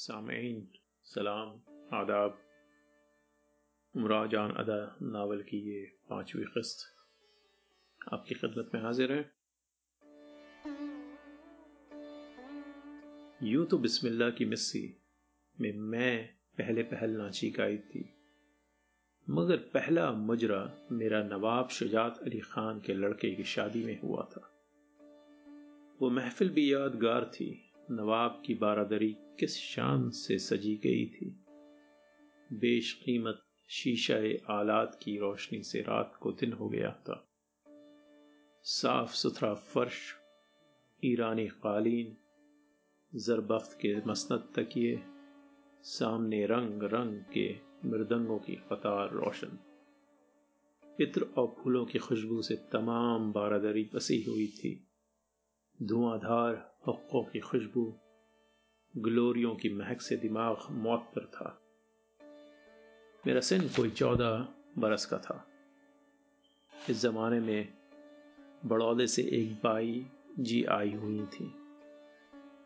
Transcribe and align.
सामीन 0.00 0.68
सलाम, 1.04 1.48
आदाब। 1.96 2.38
उमराजान 3.96 4.50
अदा 4.50 4.96
नावल 5.02 5.42
की 5.42 5.58
ये 5.58 5.92
पांचवी 6.10 6.44
किस्त। 6.44 6.86
आपकी 8.12 8.34
खिदमत 8.34 8.70
में 8.74 8.82
हाजिर 8.82 9.12
है? 9.12 9.32
यूँ 13.42 13.66
तो 13.66 13.78
बिस्मिल्लाह 13.78 14.30
की 14.30 14.44
मिस्सी 14.44 14.96
में 15.60 15.72
मैं 15.72 16.26
पहले 16.58 16.82
पहल 16.82 17.10
नाची 17.10 17.50
गाई 17.50 17.78
थी। 17.78 18.14
मगर 19.30 19.56
पहला 19.56 20.12
मुजरा 20.12 20.88
मेरा 20.92 21.22
नवाब 21.22 21.68
शुजात 21.68 22.18
अली 22.18 22.40
खान 22.40 22.80
के 22.80 22.94
लड़के 22.94 23.34
की 23.34 23.44
शादी 23.44 23.84
में 23.84 24.00
हुआ 24.00 24.22
था। 24.24 24.52
वो 26.02 26.10
महफिल 26.10 26.50
भी 26.50 26.72
यादगार 26.74 27.24
थी 27.24 27.69
नवाब 27.92 28.42
की 28.46 28.54
बारादरी 28.54 29.16
किस 29.18 29.56
शान 29.56 30.10
से 30.10 30.38
सजी 30.38 30.76
गई 30.76 31.06
थी। 31.06 31.44
बेश 32.52 32.92
कीमत 32.92 33.42
शीशा 33.68 34.16
आलात 34.58 35.00
की 35.02 35.18
रोशनी 35.18 35.62
से 35.62 35.80
रात 35.80 36.18
को 36.20 36.32
दिन 36.32 36.52
हो 36.52 36.68
गया 36.68 36.90
था। 36.90 37.28
साफ़ 38.62 39.14
सुथरा 39.14 39.54
फर्श, 39.54 40.14
ईरानी 41.04 41.46
कालीन 41.46 42.16
जरबफ्त 43.14 43.78
के 43.80 43.96
मसनत 44.06 44.52
तकिए, 44.56 45.02
सामने 45.82 46.46
रंग 46.46 46.82
रंग 46.82 47.20
के 47.20 47.56
मृदंगों 47.84 48.38
की 48.38 48.54
कतार 48.54 49.10
रोशन। 49.10 49.58
इत्र 51.00 51.22
और 51.22 51.56
फूलों 51.58 51.86
की 51.86 51.98
खुशबू 51.98 52.42
से 52.42 52.56
तमाम 52.72 53.32
बारादरी 53.32 53.90
बसी 53.94 54.22
हुई 54.22 54.46
थी। 54.46 54.88
धुआंधार 55.82 56.69
हक्कों 56.88 57.24
की 57.24 57.40
खुशबू 57.40 57.94
ग्लोरियों 58.96 59.54
की 59.54 59.68
महक 59.68 60.00
से 60.00 60.16
दिमाग 60.16 60.56
मौत 60.70 61.00
पर 61.00 61.24
था। 61.24 61.62
मेरा 63.26 63.40
सिन 63.40 63.68
कोई 63.68 63.90
चौदह 63.90 64.48
बरस 64.78 65.06
का 65.06 65.18
था। 65.18 65.46
इस 66.90 67.00
जमाने 67.00 67.40
में 67.40 67.72
बड़ौदे 68.66 69.06
से 69.06 69.22
एक 69.22 69.54
बाई 69.54 70.06
जी 70.38 70.64
आई 70.64 70.92
हुई 70.92 71.26
थी। 71.26 71.54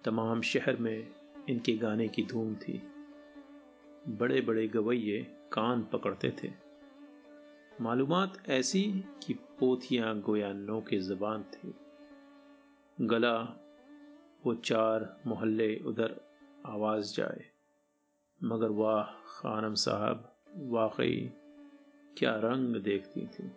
तमाम 0.04 0.42
शहर 0.42 0.76
में 0.76 1.14
इनके 1.48 1.72
गाने 1.72 2.08
की 2.08 2.22
धूम 2.22 2.54
थी। 2.54 2.82
बड़े 4.08 4.40
बड़े 4.40 4.68
गवैये 4.68 5.22
कान 5.52 5.82
पकड़ते 5.82 6.36
थे। 6.42 6.52
मालूमात 7.80 8.48
ऐसी 8.48 9.04
कि 9.26 9.34
पोथियाँ 9.34 10.20
गोया 10.20 10.52
नो 10.52 10.80
की 10.80 10.98
जबान 10.98 11.42
थी। 11.42 11.74
गला 13.00 13.60
वो 14.46 14.54
चार 14.54 15.20
मोहल्ले 15.26 15.76
उधर 15.76 16.20
आवाज़ 16.66 17.14
जाए। 17.16 17.50
मगर 18.42 18.68
वाह, 18.68 19.04
खानम 19.04 19.74
साहब, 19.74 20.36
वाकई 20.56 21.32
क्या 22.18 22.36
रंग 22.36 22.76
देखती 22.76 23.26
थी। 23.26 23.50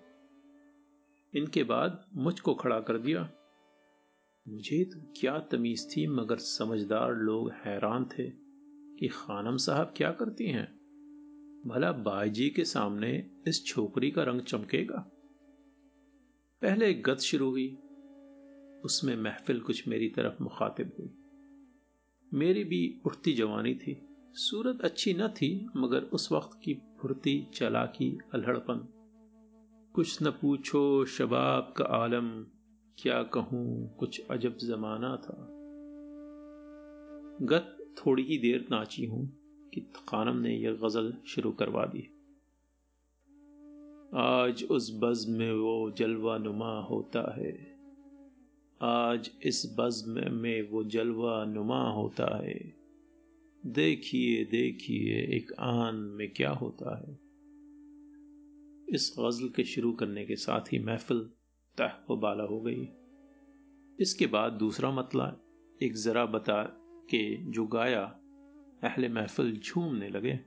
इनके 1.40 1.64
बाद 1.64 2.06
मुझको 2.16 2.54
खड़ा 2.54 2.80
कर 2.80 2.98
दिया। 2.98 3.30
मुझे 4.48 4.86
तो 4.86 5.14
क्या 5.20 5.40
तमीज 5.40 5.98
थी, 5.98 6.08
मगर 6.08 6.38
समझदार 6.38 7.16
लोग 7.16 7.52
हैरान 7.52 8.06
थे 8.06 8.30
कि 9.00 9.08
खानम 9.08 9.58
साहब 9.58 9.94
क्या 9.98 10.12
करती 10.12 10.48
हैं। 10.48 10.78
भला 11.68 11.92
बाईजी 11.92 12.50
के 12.50 12.66
सामने 12.66 13.32
इस 13.48 13.66
छोकरी 13.66 14.12
का 14.12 14.24
रंग 14.24 14.42
चमकेगा? 14.42 15.12
पहले 16.62 16.94
गत 16.94 17.18
शुरू 17.18 17.50
हुई 17.50 17.78
उसमें 18.86 19.18
महफिल 19.18 19.60
कुछ 19.60 19.88
मेरी 19.88 20.10
तरफ़ 20.10 20.44
मुखातिब 20.44 20.92
हुई। 21.00 21.10
मेरी 22.34 22.64
भी 22.64 23.02
उठती 23.06 23.34
जवानी 23.34 23.76
थी। 23.76 24.08
सूरत 24.34 24.82
अच्छी 24.82 25.14
न 25.14 25.28
थी, 25.28 25.68
मगर 25.78 26.02
उस 26.04 26.32
वक्त 26.32 26.60
की 26.64 26.74
फुर्ती, 26.74 27.48
चलाकी, 27.54 28.18
अल्हड़पन। 28.34 28.94
कुछ 29.94 30.24
न 30.24 30.32
पूछो 30.32 31.06
शबाब 31.06 31.74
का 31.78 31.86
आलम, 31.86 32.44
क्या 32.98 33.24
कहूँ, 33.24 33.96
कुछ 33.96 34.22
अजब 34.32 34.58
जमाना 34.58 35.16
था। 35.16 35.48
गत 37.42 37.94
थोड़ी 37.98 38.24
ही 38.24 38.38
देर 38.38 38.68
नाची 38.72 39.06
हूँ 39.06 39.38
कि 39.74 39.82
खानम 39.82 40.38
ने 40.38 40.58
यह 40.58 40.72
गज़ल 40.72 41.14
शुरू 41.28 41.52
करवा 41.52 41.86
दी। 41.86 42.14
आज 44.16 44.64
उस 44.64 45.00
बज 45.00 45.26
में 45.30 45.52
वो 45.52 45.92
जलवा 45.92 46.38
नुमा 46.38 46.82
होता 46.82 47.36
है। 47.38 47.77
आज 48.82 49.32
इस 49.44 49.76
बज्म 49.80 50.34
में 50.34 50.70
वो 50.70 50.84
जलवा 50.84 51.46
नुमा 51.46 51.90
होता 51.92 52.44
है। 52.44 52.74
देखिए 53.66 54.46
देखिए, 54.46 55.38
एक 55.38 55.52
आन 55.60 55.96
में 55.96 56.34
क्या 56.34 56.52
होता 56.52 56.98
है। 56.98 57.14
इस 58.96 59.16
गज़ल 59.20 59.50
के 59.50 59.64
शुरू 59.64 59.92
करने 59.92 60.26
के 60.26 60.36
साथ 60.36 60.74
ही 60.74 60.80
महफिल 60.80 61.20
तह 61.78 62.16
बाला 62.16 62.44
हो 62.44 62.62
गई। 62.62 62.88
इसके 64.00 64.28
बाद 64.28 64.54
दूसरा 64.54 64.92
मतला, 64.92 65.36
एक 65.84 65.94
ज़रा 65.96 66.26
बता 66.26 66.64
के 67.10 67.52
जो 67.52 67.68
गाया, 67.68 68.04
अहले 68.84 69.10
महफिल 69.10 69.60
झूमने 69.60 70.10
लगे। 70.10 70.40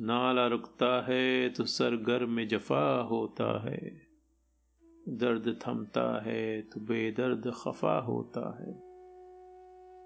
नाला 0.00 0.46
रुकता 0.46 1.06
है 1.08 1.48
तो 1.48 1.64
सरगर 1.64 2.26
में 2.26 2.48
जफा 2.48 3.00
होता 3.00 3.70
है। 3.70 4.05
दर्द 5.06 5.48
थमता 5.62 6.04
है 6.24 6.60
तो 6.62 6.80
बेदर्द 6.80 7.50
खफा 7.54 7.98
होता 8.00 8.48
है। 8.60 8.72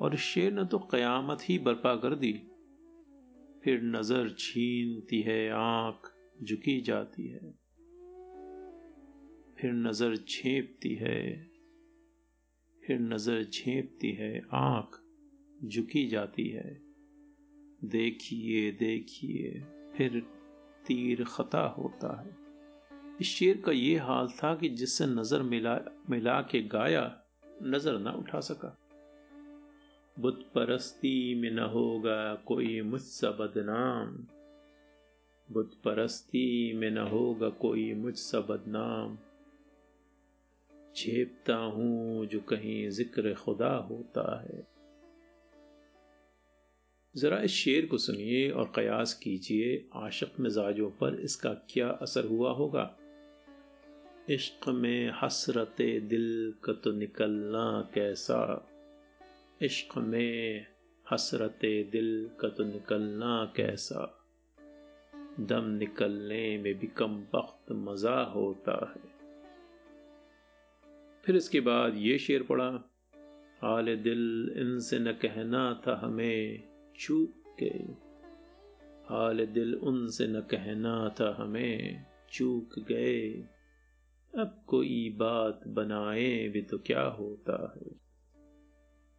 और 0.01 0.17
शेर 0.17 0.53
ने 0.53 0.65
तो 0.65 0.79
कयामत 0.93 1.39
ही 1.43 1.59
बर्पा 1.59 1.95
कर 1.97 2.15
दी, 2.15 2.33
फिर 3.65 3.83
नज़र 3.87 4.29
छीनती 4.39 5.21
है, 5.21 5.49
आँख 5.51 6.11
झुकी 6.45 6.81
जाती 6.81 7.29
है, 7.29 7.51
फिर 9.59 9.73
नज़र 9.73 10.17
झेपती 10.17 10.95
है, 10.95 11.23
फिर 12.83 13.01
नज़र 13.01 13.43
झेपती 13.45 14.13
है, 14.13 14.33
आँख 14.55 15.01
झुकी 15.67 16.07
जाती 16.09 16.49
है। 16.49 16.79
देखिए 17.91 18.71
देखिए, 18.73 19.61
फिर 19.95 20.21
तीर 20.87 21.25
खता 21.25 21.67
होता 21.79 22.21
है। 22.21 22.40
इस 23.21 23.27
शेर 23.27 23.63
का 23.67 23.73
ये 23.73 23.97
हाल 23.97 24.29
था 24.29 24.55
कि 24.55 24.69
जिससे 24.69 25.07
नज़र 25.07 25.43
मिला 25.43 25.81
मिला 26.11 26.41
के 26.41 26.63
गाया, 26.63 27.23
नज़र 27.63 27.99
ना 27.99 28.11
उठा 28.11 28.41
सका। 28.41 28.77
बुत 30.21 30.51
परस्ती 30.55 31.35
में 31.35 31.51
न 31.51 31.59
होगा 31.59 32.35
कोई 32.35 32.81
मुझसा 32.81 33.31
बदनाम। 33.31 34.27
बुत 35.53 35.71
परस्ती 35.85 36.73
में 36.73 36.91
न 36.91 36.99
होगा 36.99 37.49
कोई 37.49 37.95
मुझसा 37.95 38.41
बदनाम। 38.41 39.19
छेपता 40.97 41.57
हूँ 41.57 42.27
जो 42.27 42.41
कहीं 42.41 42.91
ज़िक्र 42.91 43.35
खुदा 43.35 43.75
होता 43.75 44.43
है। 44.43 44.67
जरा 47.17 47.41
इस 47.43 47.51
शेर 47.51 47.87
को 47.87 47.99
सुनिए 47.99 48.51
और 48.51 48.73
कयास 48.77 49.15
कीजिए, 49.15 49.89
आशक 49.95 50.41
मिजाजों 50.41 50.91
पर 50.91 51.15
इसका 51.15 51.51
क्या 51.51 51.89
असर 51.89 52.27
हुआ 52.27 52.53
होगा? 52.53 52.97
इश्क 54.29 54.69
में 54.69 55.13
हसरत 55.23 55.77
दिल 55.81 56.55
का 56.65 56.73
तो 56.73 56.93
निकलना 56.93 57.91
कैसा? 57.95 58.69
इश्क 59.63 59.99
में 59.99 60.67
हसरत 61.11 61.59
दिल 61.65 62.31
का 62.41 62.49
तो 62.49 62.65
निकलना 62.65 63.53
कैसा? 63.57 64.25
दम 65.41 65.65
निकलने 65.65 66.59
में 66.59 66.79
भी 66.79 66.87
कम 66.87 67.27
वक्त 67.35 67.73
मज़ा 67.73 68.23
होता 68.23 68.95
है। 68.97 69.21
फिर 71.25 71.37
इसके 71.37 71.61
बाद 71.61 71.95
ये 71.97 72.19
शेर 72.19 72.43
पढ़ा 72.43 72.91
हाल 73.63 73.97
दिल 73.97 74.55
इनसे 74.57 74.99
न 74.99 75.13
कहना 75.13 75.83
था 75.87 76.01
हमें 76.05 76.63
चूक 76.99 77.57
के 77.59 77.71
हाल 79.15 79.47
दिल 79.47 79.75
उनसे 79.75 80.27
न 80.27 80.41
कहना 80.41 81.15
था 81.21 81.37
हमें 81.39 82.05
चूक 82.33 82.79
गए। 82.79 83.45
अब 84.39 84.65
कोई 84.67 85.11
बात 85.11 85.61
बनाए 85.69 86.49
भी 86.49 86.63
तो 86.63 86.79
क्या 86.79 87.03
होता 87.03 87.75
है? 87.77 88.01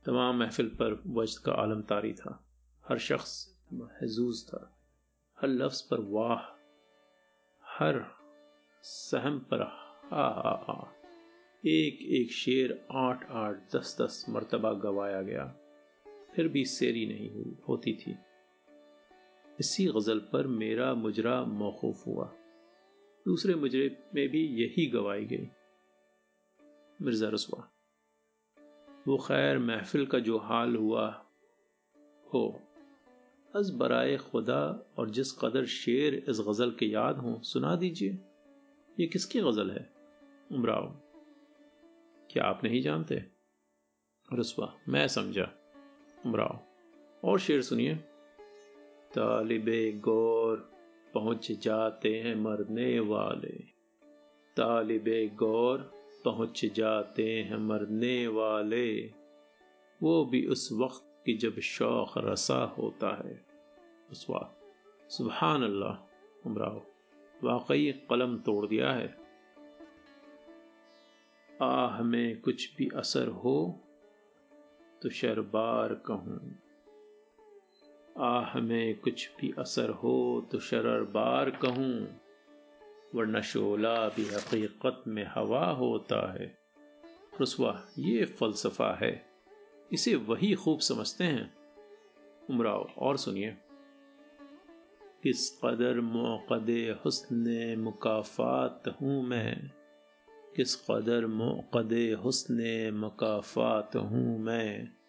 तमाम 0.06 0.40
महफिल 0.40 0.68
पर 0.68 1.04
वजद 1.08 1.44
का 1.46 1.52
आलम 1.52 1.82
तारी 1.82 2.14
था। 2.14 2.48
हर 2.88 2.98
शख्स 2.98 3.60
महजूज 3.74 4.48
था। 4.48 4.78
हर 5.42 5.48
लफ्ज 5.48 5.82
पर 5.82 5.98
वाह। 6.00 6.42
हर 7.66 8.06
सहम 8.82 9.40
पर 9.40 9.62
हा 9.62 10.28
हा 10.30 10.66
हा। 10.68 10.94
एक 11.66 12.02
एक 12.02 12.32
शेर 12.32 12.88
आठ 12.92 13.32
आठ 13.32 13.76
दस 13.76 13.98
दस 14.02 14.26
मरतबा 14.30 14.74
गवाया 14.74 15.22
गया। 15.22 15.56
फिर 16.36 16.48
भी 16.48 16.66
सेरी 16.66 17.06
नहीं 17.06 17.32
हुई, 17.32 17.58
होती 17.68 17.94
थी। 17.94 18.16
इसी 19.60 19.86
गज़ल 19.86 20.20
पर 20.20 20.48
मेरा 20.48 20.94
मुजरा 20.94 21.44
मौकूफ 21.44 22.08
हुआ। 22.08 22.34
दूसरे 23.26 23.56
मुजरे 23.56 23.98
में 24.16 24.30
भी 24.30 24.48
यही 24.48 24.86
गवाई 24.86 25.26
गई। 25.26 25.50
मिर्ज़ा 27.02 27.30
रसवा 27.30 27.72
वो 29.08 29.18
खैर 29.18 29.60
महफिल 29.60 30.06
का 30.06 30.20
जो 30.20 30.38
हाल 30.38 30.76
हुआ 30.76 31.26
हो, 32.34 32.62
अज 33.56 33.72
बराए 33.72 34.18
खुदा 34.18 34.94
और 34.98 35.10
जिस 35.10 35.32
कदर 35.32 35.66
शेर 35.66 36.16
इस 36.30 36.40
गज़ल 36.40 36.72
के 36.72 36.86
याद 36.86 37.18
हों, 37.18 37.42
सुना 37.42 37.76
दीजिए। 37.76 38.18
ये 39.00 39.08
किसकी 39.08 39.40
गज़ल 39.40 39.72
है? 39.72 39.94
उमराव। 40.52 40.88
क्या 42.30 42.44
आप 42.44 42.64
नहीं 42.64 42.82
जानते? 42.82 43.26
रसवा 44.34 44.78
मैं 44.90 45.08
समझा। 45.08 45.52
उमराव, 46.26 46.60
और 47.24 47.40
शेर 47.40 47.62
सुनिए। 47.62 47.96
तालिबे 49.16 49.92
गौर 49.92 50.81
पहुँच 51.14 51.52
जाते 51.52 52.20
हैं 52.20 52.36
मरने 52.36 53.00
वाले। 53.00 53.58
तालिब 54.58 55.36
गौर, 55.36 55.78
पहुँच 56.26 56.66
जाते 56.66 57.40
हैं 57.42 57.58
मरने 57.58 58.28
वाले। 58.28 59.02
वो 60.04 60.26
भी 60.26 60.46
उस 60.46 60.70
वक्त 60.72 61.24
की 61.26 61.34
जब 61.34 61.60
शौक 61.60 62.14
रसा 62.18 62.76
होता 62.78 63.28
है। 63.28 63.46
उस 64.12 64.28
वक्त 64.30 64.58
सुबहान 65.12 65.64
अल्लाह 65.64 65.96
उमराव 66.48 66.86
वाकई 67.44 67.92
कलम 68.10 68.38
तोड़ 68.38 68.66
दिया 68.66 68.92
है। 68.92 69.18
आह, 71.62 72.02
में 72.04 72.42
कुछ 72.42 72.76
भी 72.76 72.90
असर 72.96 73.28
हो 73.28 73.80
तो 75.02 75.10
शरबार 75.10 75.94
कहूँ। 75.94 76.56
आह, 78.18 78.60
में 78.60 79.00
कुछ 79.00 79.32
भी 79.42 79.54
असर 79.60 79.90
हो 79.90 80.48
तो 80.52 80.60
शरर 80.60 81.04
बार 81.04 81.50
कहूँ, 81.50 82.22
वरना 83.16 83.42
शोला 83.42 84.10
भी 84.10 84.26
हकीकत 84.26 85.04
में 85.08 85.26
हवा 85.26 85.66
होता 85.66 86.34
है। 86.34 86.58
रसवा, 87.42 87.88
ये 88.00 88.26
फलसफा 88.26 88.94
है। 88.94 89.26
इसे 89.94 90.16
वही 90.16 90.54
खूब 90.54 90.80
समझते 90.80 91.24
हैं। 91.24 91.54
उमराव, 92.50 92.92
और 92.98 93.18
सुनिए। 93.18 93.58
किस 95.24 95.60
कदर 95.64 96.00
मोकद 96.02 96.98
हुस्न 97.06 97.76
मुकाफात 97.78 98.84
हूँ 99.02 99.24
मैं। 99.24 99.72
किस 100.56 100.76
कदर 100.76 101.26
मोकद 101.26 102.20
हुस्न 102.24 102.92
मुकाफात 102.94 103.96
हूँ 103.96 104.40
मैं। 104.40 105.01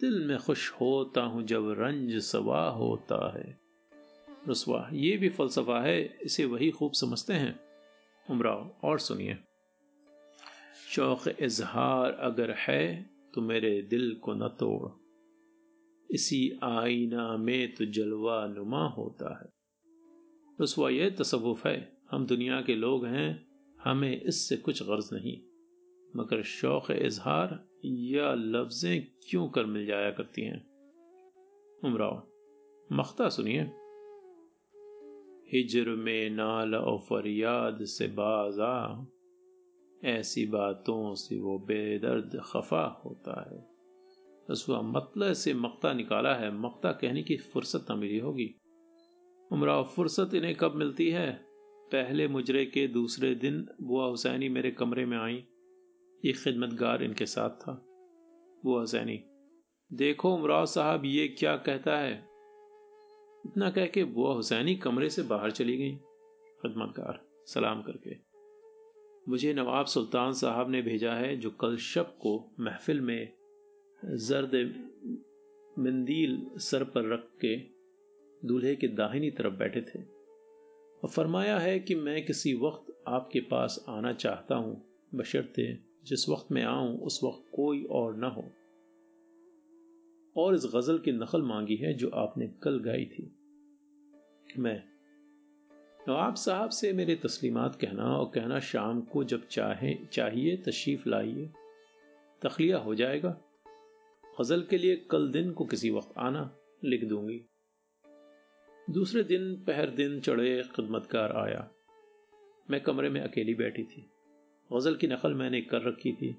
दिल 0.00 0.26
में 0.26 0.38
खुश 0.38 0.72
होता 0.72 1.22
हूँ 1.22 1.42
जब 1.42 1.76
रंज 1.78 2.16
सवा 2.16 2.68
होता 2.68 3.38
है। 3.38 3.60
रसवा, 4.48 4.90
ये 4.92 5.16
भी 5.16 5.28
फलसफा 5.28 5.80
है, 5.80 6.18
इसे 6.22 6.44
वही 6.44 6.70
खूब 6.70 6.92
समझते 6.92 7.32
हैं। 7.32 7.60
उमराव, 8.30 8.76
और 8.84 8.98
सुनिए। 8.98 9.38
शौक 10.90 11.28
इजहार 11.40 12.12
अगर 12.12 12.50
है 12.50 13.10
तो 13.34 13.40
मेरे 13.40 13.82
दिल 13.82 14.14
को 14.14 14.34
न 14.34 14.48
तोड़। 14.48 14.90
इसी 16.14 16.58
आईना 16.62 17.36
में 17.36 17.74
तो 17.74 17.84
जलवा 17.84 18.46
नुमा 18.46 18.86
होता 18.88 19.40
है। 19.40 19.50
रसवा, 20.60 20.90
यह 20.90 21.10
तसवुफ 21.10 21.66
है, 21.66 21.96
हम 22.10 22.26
दुनिया 22.26 22.62
के 22.62 22.74
लोग 22.74 23.06
हैं, 23.06 23.46
हमें 23.80 24.20
इससे 24.20 24.56
कुछ 24.56 24.82
गर्ज 24.82 25.10
नहीं। 25.12 25.49
मगर 26.16 26.42
शौक 26.42 26.90
इजहार 26.90 27.68
या 27.84 28.34
लफ्जें 28.34 29.06
क्यों 29.30 29.48
कर 29.48 29.64
मिल 29.64 29.86
जाया 29.86 30.10
करती 30.10 30.42
हैं? 30.42 30.70
उमराव, 31.84 32.28
मख्ता 32.92 33.28
सुनिए। 33.28 33.60
हिजर 35.52 35.90
में 35.90 36.30
नाल 36.30 36.74
और 36.74 36.98
फरियाद 36.98 37.78
से 37.84 38.06
बाजा। 38.06 39.06
ऐसी 40.04 40.46
बातों 40.46 41.14
से 41.14 41.40
वो 41.40 41.58
बेदर्द 41.58 42.40
खफा 42.44 43.02
होता 43.04 43.50
है। 43.50 43.68
रसुआ 44.50 44.80
मतलब 44.80 45.32
से 45.32 45.54
मक्ता 45.54 45.92
निकाला 45.92 46.34
है। 46.34 46.58
मक्ता 46.58 46.92
कहने 46.92 47.22
की 47.22 47.36
फुर्सत 47.36 47.86
न 47.90 47.98
मिली 47.98 48.18
होगी। 48.18 48.54
उमराव, 49.52 49.84
फुर्सत 49.84 50.30
इन्हें 50.34 50.54
कब 50.54 50.72
मिलती 50.74 51.10
है? 51.10 51.40
पहले 51.92 52.28
मुजरे 52.28 52.66
के 52.66 52.88
दूसरे 52.88 53.34
दिन 53.34 53.68
बुआ 53.82 54.06
हुसैनी 54.06 54.48
मेरे 54.48 54.70
कमरे 54.70 55.06
में 55.06 55.18
आई। 55.18 55.44
एक 56.24 56.36
खिदमतगार 56.36 57.02
इनके 57.02 57.26
साथ 57.26 57.50
था। 57.50 57.72
बुआ 58.64 58.80
हुसैनी 58.80 59.22
देखो 59.90 60.34
उमराव 60.34 60.66
साहब 60.66 61.04
ये 61.04 61.28
क्या 61.28 61.56
कहता 61.56 61.96
है। 61.96 62.12
इतना 63.46 63.70
कह 63.70 63.86
के 63.86 64.04
बुआ 64.06 64.34
हुसैनी 64.34 64.74
कमरे 64.76 65.08
से 65.10 65.22
बाहर 65.22 65.50
चली 65.50 65.76
गई, 65.76 65.96
खदमतगार, 66.62 67.20
सलाम 67.46 67.82
करके। 67.82 68.16
मुझे 69.28 69.52
नवाब 69.54 69.86
सुल्तान 69.86 70.32
साहब 70.32 70.70
ने 70.70 70.82
भेजा 70.82 71.12
है 71.12 71.36
जो 71.36 71.50
कल 71.50 71.76
शब 71.76 72.16
को 72.18 72.38
महफिल 72.60 73.00
में 73.00 73.32
जर्द 74.02 74.54
मंदील 75.78 76.40
सर 76.60 76.84
पर 76.84 77.12
रख 77.12 77.28
के 77.44 77.56
दूल्हे 78.42 78.74
के 78.76 78.88
दाहिनी 78.88 79.30
तरफ़ 79.30 79.54
बैठे 79.54 79.80
थे 79.80 80.02
और 80.02 81.08
फरमाया 81.08 81.58
है 81.58 81.78
कि 81.78 81.94
मैं 81.94 82.24
किसी 82.26 82.54
वक्त 82.54 82.92
आपके 83.08 83.40
पास 83.40 83.84
आना 83.88 84.12
चाहता 84.12 84.54
हूँ, 84.54 84.82
बशर्ते 85.14 85.89
जिस 86.04 86.28
वक्त 86.28 86.52
मैं 86.52 86.64
आऊँ, 86.64 86.98
उस 86.98 87.20
वक्त 87.24 87.50
कोई 87.54 87.84
और 87.84 88.16
ना 88.16 88.28
हो। 88.28 88.52
और 90.36 90.54
इस 90.54 90.62
गज़ल 90.74 90.98
की 90.98 91.12
नकल 91.12 91.42
मांगी 91.42 91.76
है 91.76 91.94
जो 91.94 92.08
आपने 92.08 92.46
कल 92.62 92.78
गाई 92.78 93.04
थी। 93.04 93.36
मैं 94.58 94.84
नवाब 96.08 96.34
साहब 96.34 96.70
से 96.70 96.92
मेरे 96.92 97.14
तस्लीमात 97.14 97.76
कहना 97.76 98.16
और 98.16 98.30
कहना 98.34 98.60
शाम 98.60 99.00
को 99.00 99.24
जब 99.24 99.46
चाहे, 99.46 99.94
चाहिए, 99.94 100.56
तशरीफ़ 100.56 101.08
लाइए, 101.08 101.50
तखलिया 102.42 102.78
हो 102.78 102.94
जाएगा। 102.94 103.40
गज़ल 104.40 104.62
के 104.62 104.78
लिए 104.78 104.96
कल 104.96 105.30
दिन 105.30 105.52
को 105.52 105.64
किसी 105.64 105.90
वक्त 105.90 106.14
आना 106.18 106.56
लिख 106.84 107.04
दूँगी। 107.04 107.46
दूसरे 108.90 109.22
दिन, 109.22 109.54
पहर 109.56 109.90
दिन 109.90 110.20
चढ़े 110.20 110.62
खिदमतकार 110.62 111.32
आया। 111.32 111.70
मैं 112.70 112.80
कमरे 112.80 113.10
में 113.10 113.20
अकेली 113.20 113.54
बैठी 113.54 113.82
थी। 113.82 114.10
गज़ल 114.70 114.94
की 114.94 115.06
नकल 115.06 115.34
मैंने 115.34 115.60
कर 115.60 115.82
रखी 115.82 116.12
थी, 116.12 116.36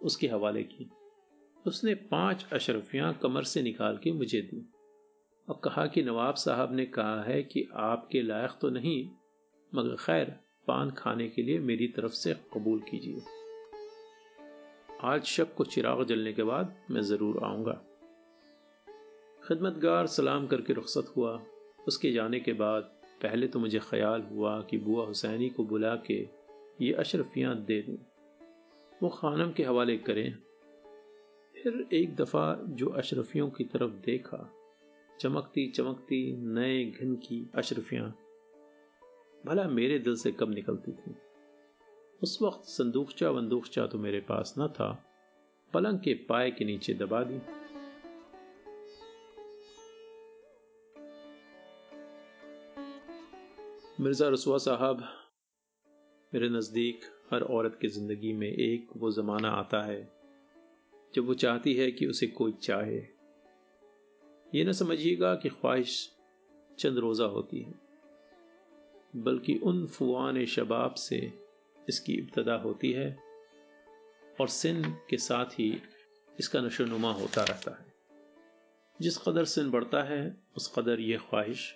उसके 0.00 0.26
हवाले 0.26 0.62
की। 0.62 0.90
उसने 1.66 1.94
पाँच 1.94 2.46
अशरफियाँ 2.52 3.12
कमर 3.22 3.42
से 3.42 3.62
निकाल 3.62 3.96
के 3.96 4.12
मुझे 4.12 4.40
दी 4.42 4.64
और 5.48 5.60
कहा 5.64 5.86
कि 5.86 6.02
नवाब 6.02 6.34
साहब 6.34 6.74
ने 6.74 6.84
कहा 6.86 7.22
है 7.22 7.42
कि 7.42 7.66
आपके 7.74 8.22
लायक 8.22 8.50
तो 8.60 8.70
नहीं, 8.70 9.08
मगर 9.72 9.96
खैर, 9.96 10.30
पान 10.66 10.90
खाने 10.90 11.28
के 11.28 11.42
लिए 11.42 11.58
मेरी 11.60 11.86
तरफ़ 11.88 12.12
से 12.12 12.34
कबूल 12.54 12.80
कीजिए। 12.80 13.22
आज 15.02 15.24
शब 15.24 15.54
को 15.54 15.64
चिराग 15.64 16.04
जलने 16.04 16.32
के 16.32 16.42
बाद 16.42 16.74
मैं 16.90 17.02
ज़रूर 17.02 17.44
आऊँगा। 17.44 17.80
खिदमतगार 19.42 20.06
सलाम 20.06 20.46
करके 20.46 20.72
रुखसत 20.72 21.12
हुआ। 21.16 21.40
उसके 21.88 22.12
जाने 22.12 22.40
के 22.40 22.52
बाद 22.52 22.82
पहले 23.22 23.46
तो 23.46 23.58
मुझे 23.58 23.78
ख्याल 23.78 24.22
हुआ 24.22 24.60
कि 24.62 24.78
बुआ 24.78 25.04
हुसैनी 25.06 25.48
को 25.48 25.64
बुला 25.64 25.94
के 26.06 26.43
ये 26.80 26.92
अशरफियाँ 26.92 27.54
दे 27.64 27.80
दूँ। 27.82 27.96
वो 29.02 29.08
खानम 29.08 29.52
के 29.52 29.62
हवाले 29.62 29.96
करें। 29.96 30.36
फिर 31.54 31.88
एक 31.92 32.14
दफ़ा 32.16 32.56
जो 32.68 32.86
अशरफियों 32.86 33.50
की 33.50 33.64
तरफ़ 33.64 33.90
देखा, 33.90 34.52
चमकती 35.20 35.70
चमकती 35.70 36.36
नए 36.36 36.84
घन 36.84 37.14
की 37.16 37.50
अशरफियाँ, 37.54 38.08
भला 39.46 39.68
मेरे 39.68 39.98
दिल 39.98 40.16
से 40.16 40.32
कब 40.32 40.50
निकलती 40.50 40.92
थी? 40.92 41.14
उस 42.22 42.38
वक्त 42.42 42.64
संदूकचा 42.64 43.30
वंदूकचा 43.30 43.86
तो 43.86 43.98
मेरे 43.98 44.20
पास 44.20 44.54
न 44.58 44.68
था, 44.68 45.04
पलंग 45.72 45.98
के 45.98 46.14
पाए 46.14 46.50
के 46.50 46.64
नीचे 46.64 46.94
दबा 46.94 47.22
दी। 47.24 47.40
मिर्ज़ा 54.00 54.28
रसुआ 54.28 54.58
साहब 54.58 55.08
मेरे 56.34 56.48
नज़दीक 56.48 57.00
हर 57.32 57.42
औरत 57.42 57.78
की 57.80 57.88
ज़िंदगी 57.88 58.32
में 58.32 58.46
एक 58.48 58.88
वो 58.96 59.10
ज़माना 59.10 59.48
आता 59.48 59.82
है, 59.82 60.08
जब 61.14 61.26
वो 61.26 61.34
चाहती 61.34 61.74
है 61.74 61.90
कि 61.90 62.06
उसे 62.06 62.26
कोई 62.26 62.52
चाहे। 62.52 62.98
ये 64.54 64.64
ना 64.64 64.72
समझिएगा 64.72 65.34
कि 65.34 65.48
ख्वाहिश 65.48 66.16
चंद 66.78 66.98
रोज़ा 66.98 67.24
होती 67.24 67.60
है, 67.60 67.74
बल्कि 69.16 69.54
उन 69.54 69.86
फुआन 69.86 70.44
शबाब 70.46 70.94
से 70.94 71.32
इसकी 71.88 72.12
इब्तदा 72.12 72.54
होती 72.54 72.92
है 72.92 73.18
और 74.40 74.48
सिन 74.48 74.82
के 75.10 75.16
साथ 75.18 75.58
ही 75.58 75.82
इसका 76.40 76.60
नशोनुमा 76.60 77.12
होता 77.12 77.44
रहता 77.44 77.70
है। 77.70 77.92
जिस 79.00 79.18
कदर 79.18 79.44
सिन 79.44 79.70
बढ़ता 79.70 80.02
है, 80.02 80.36
उस 80.56 80.72
कदर 80.78 81.00
यह 81.00 81.18
ख्वाहिश 81.18 81.74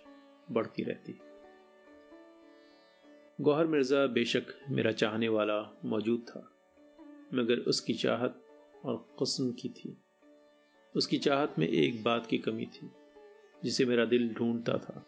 बढ़ती 0.51 0.83
रहती 0.83 1.13
है। 1.13 1.28
गौहर 3.39 3.67
मिर्ज़ा 3.67 4.07
बेशक 4.07 4.47
मेरा 4.71 4.91
चाहने 4.93 5.29
वाला 5.29 5.57
मौजूद 5.85 6.21
था, 6.29 6.41
मगर 7.35 7.59
उसकी 7.59 7.95
चाहत 7.95 8.41
और 8.85 8.97
कस्म 9.21 9.51
की 9.53 9.69
थी। 9.69 9.97
उसकी 10.95 11.19
चाहत 11.19 11.55
में 11.59 11.67
एक 11.69 12.03
बात 12.03 12.27
की 12.27 12.39
कमी 12.39 12.65
थी, 12.67 12.91
जिसे 13.65 13.85
मेरा 13.85 14.05
दिल 14.05 14.29
ढूंढता 14.35 14.77
था। 14.79 15.05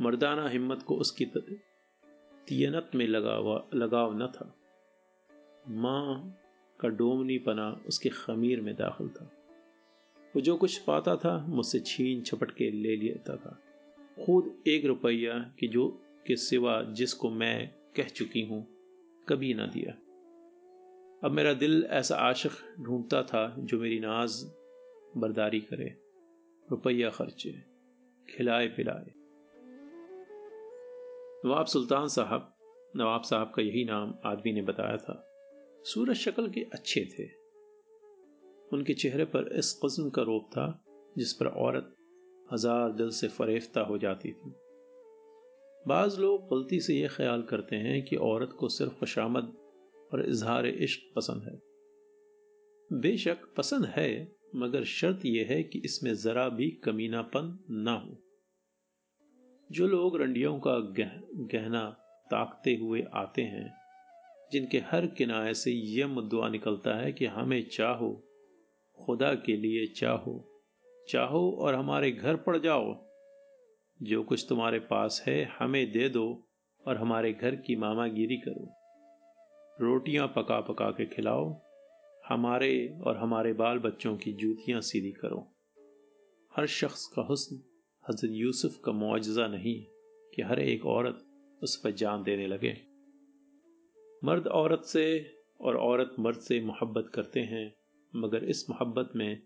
मर्दाना 0.00 0.48
हिम्मत 0.48 0.82
को 0.82 0.96
उसकी 0.96 1.24
तियनत 1.24 2.90
में 2.94 3.06
लगावा, 3.06 3.64
लगाव 3.74 4.16
न 4.18 4.26
था। 4.26 4.54
माँ 5.68 6.36
का 6.80 6.88
डोमनी 6.88 7.38
पना 7.38 7.70
उसके 7.86 8.08
खमीर 8.08 8.60
में 8.60 8.74
दाखिल 8.74 9.08
था। 9.08 9.24
वो 10.34 10.40
जो 10.40 10.56
कुछ 10.56 10.78
पाता 10.78 11.16
था, 11.16 11.36
मुझसे 11.46 11.80
छीन 11.80 12.22
छपट 12.22 12.50
के 12.50 12.70
ले 12.70 12.96
लेता 12.96 13.36
था। 13.36 13.58
खुद 14.24 14.62
एक 14.66 14.84
रुपया 14.84 15.38
कि 15.58 15.68
जो 15.68 15.88
के 16.30 16.36
सिवा 16.36 16.82
जिसको 16.82 17.30
मैं 17.30 17.56
कह 17.96 18.08
चुकी 18.08 18.42
हूँ, 18.42 18.66
कभी 19.28 19.54
ना 19.54 19.66
दिया। 19.66 19.92
अब 21.24 21.32
मेरा 21.32 21.52
दिल 21.52 21.84
ऐसा 21.90 22.16
आशिक 22.16 22.52
ढूंढता 22.80 23.22
था 23.22 23.56
जो 23.58 23.78
मेरी 23.78 23.98
नाज 24.00 24.42
बरदारी 25.16 25.60
करे। 25.60 25.88
रुपया 26.68 27.10
खर्चे, 27.10 27.50
खिलाए 28.28 28.68
पिलाए। 28.68 29.12
नवाब 31.44 31.66
सुल्तान 31.66 32.08
साहब, 32.08 32.54
नवाब 32.96 33.22
साहब 33.22 33.52
का 33.56 33.62
यही 33.62 33.84
नाम 33.84 34.14
आदमी 34.24 34.52
ने 34.52 34.62
बताया 34.62 34.96
था। 34.96 35.26
सूरज 35.84 36.16
शक्ल 36.16 36.48
के 36.48 36.60
अच्छे 36.74 37.04
थे। 37.04 37.26
उनके 38.72 38.94
चेहरे 38.94 39.24
पर 39.24 39.52
इस 39.52 39.72
कस्म 39.84 40.10
का 40.10 40.22
रोप 40.22 40.48
था 40.52 40.66
जिस 41.18 41.32
पर 41.32 41.46
औरत 41.46 41.94
हज़ार 42.52 42.92
दिल 42.92 43.10
से 43.10 43.28
फरेफ्ता 43.28 43.80
हो 43.80 43.98
जाती 43.98 44.32
थी। 44.32 44.54
बाज 45.88 46.18
लोग 46.18 46.50
गलती 46.50 46.80
से 46.80 46.94
यह 46.94 47.08
ख्याल 47.08 47.42
करते 47.42 47.76
हैं 47.76 48.04
कि 48.04 48.16
औरत 48.16 48.52
को 48.58 48.68
सिर्फ़ 48.68 48.92
खुशामद 48.92 49.52
और 50.12 50.28
इजहार 50.28 50.66
इश्क 50.66 51.00
पसंद 51.16 51.42
है। 51.42 51.58
बेशक 53.00 53.54
पसंद 53.56 53.84
है 53.84 54.36
मगर 54.56 54.84
शर्त 54.84 55.20
यह 55.26 55.46
है 55.50 55.62
कि 55.62 55.82
इसमें 55.84 56.14
जरा 56.14 56.48
भी 56.48 56.70
कमीनापन 56.70 57.64
ना 57.70 57.92
हो। 57.92 58.22
जो 59.72 59.86
लोग 59.86 60.20
रंडियों 60.20 60.60
का 60.60 60.78
गह, 60.78 61.10
गहना 61.34 61.90
ताकते 62.30 62.74
हुए 62.74 63.04
आते 63.14 63.42
हैं 63.42 63.74
जिनके 64.52 64.78
हर 64.78 65.06
किनारे 65.06 65.54
से 65.54 65.70
यह 65.70 66.06
मुद्दा 66.06 66.48
निकलता 66.48 66.94
है 66.94 67.12
कि 67.12 67.26
हमें 67.26 67.68
चाहो 67.68 68.26
खुदा 69.06 69.34
के 69.34 69.56
लिए 69.56 69.86
चाहो 69.86 70.62
चाहो 71.08 71.50
और 71.50 71.74
हमारे 71.74 72.12
घर 72.12 72.36
पड़ 72.36 72.58
जाओ। 72.58 73.09
जो 74.02 74.22
कुछ 74.22 74.46
तुम्हारे 74.48 74.78
पास 74.78 75.24
है, 75.28 75.44
हमें 75.58 75.92
दे 75.92 76.08
दो 76.08 76.48
और 76.86 76.96
हमारे 76.96 77.32
घर 77.32 77.56
की 77.56 77.76
मामागिरी 77.76 78.36
करो। 78.36 78.74
रोटियाँ 79.80 80.32
पका 80.36 80.60
पका 80.60 80.90
के 80.90 81.06
खिलाओ, 81.06 81.60
हमारे 82.28 82.98
और 83.06 83.16
हमारे 83.16 83.52
बाल 83.52 83.78
बच्चों 83.78 84.16
की 84.16 84.32
जूतियाँ 84.32 84.80
सीधी 84.80 85.12
करो। 85.12 85.52
हर 86.56 86.66
शख्स 86.66 87.06
का 87.06 87.22
हुस्न 87.22 87.56
हज़रत 88.08 88.30
यूसुफ 88.32 88.80
का 88.84 88.92
मुआजा 88.92 89.46
नहीं 89.46 89.84
कि 90.34 90.42
हर 90.42 90.60
एक 90.60 90.86
औरत 90.86 91.26
उस 91.62 91.76
पर 91.76 91.90
जान 91.90 92.22
देने 92.22 92.46
लगे। 92.46 92.76
मर्द 94.24 94.46
औरत 94.46 94.82
से 94.84 95.34
और 95.60 95.76
औरत 95.76 96.14
मर्द 96.18 96.38
से 96.38 96.60
मोहब्बत 96.60 97.10
करते 97.14 97.40
हैं, 97.40 97.74
मगर 98.16 98.44
इस 98.44 98.70
मोहब्बत 98.70 99.10
में 99.16 99.42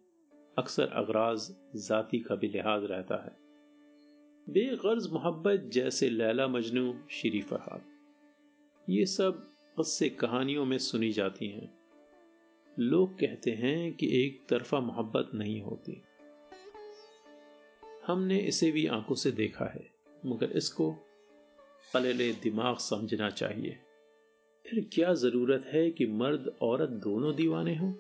अक्सर 0.58 0.88
अगराज 0.88 1.54
जाति 1.76 2.18
का 2.18 2.34
भी 2.34 2.48
लिहाज 2.48 2.84
रहता 2.84 3.24
है। 3.24 3.43
बेगर्ज 4.50 5.10
मोहब्बत 5.10 5.70
जैसे 5.72 6.10
लैला 6.10 6.48
मजनू, 6.48 6.94
शरी 7.10 7.42
फरहाद 7.42 7.82
ये 8.90 9.06
सब 9.06 9.52
उससे 9.78 10.08
कहानियों 10.08 10.64
में 10.64 10.78
सुनी 10.78 11.12
जाती 11.12 11.48
हैं। 11.48 11.78
लोग 12.78 13.18
कहते 13.18 13.50
हैं 13.50 13.94
कि 13.94 14.24
एक 14.24 14.46
तरफा 14.48 14.80
मोहब्बत 14.80 15.30
नहीं 15.34 15.62
होती। 15.62 16.02
हमने 18.06 18.38
इसे 18.38 18.70
भी 18.70 18.86
आँखों 18.86 19.14
से 19.14 19.30
देखा 19.32 19.64
है, 19.64 19.90
मगर 20.26 20.50
इसको 20.50 20.92
कलेले 21.92 22.32
दिमाग 22.32 22.76
समझना 22.76 23.30
चाहिए। 23.30 23.78
फिर 24.66 24.90
क्या 24.92 25.14
ज़रूरत 25.14 25.64
है 25.66 25.90
कि 25.90 26.06
मर्द 26.06 26.56
औरत 26.62 26.88
दोनों 26.88 27.34
दीवाने 27.34 27.76
हों? 27.76 27.92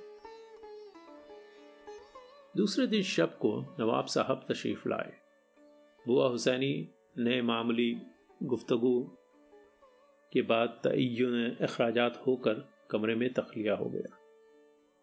दूसरे 2.56 2.86
दिन 2.86 3.02
शब 3.02 3.38
को 3.38 3.76
नवाब 3.80 4.06
साहब 4.06 4.46
तशरीफ़ 4.48 4.88
लाए। 4.88 5.23
बुआ 6.08 6.28
हुसैनी 6.28 6.88
ने 7.18 7.42
मामूली 7.42 8.02
गुफ्तगु 8.42 9.10
के 10.32 10.42
बाद 10.42 10.80
तयन 10.84 11.56
अखराज 11.60 11.98
होकर 12.26 12.68
कमरे 12.90 13.14
में 13.14 13.32
तखलिया 13.32 13.74
हो 13.74 13.84
गया। 13.84 14.16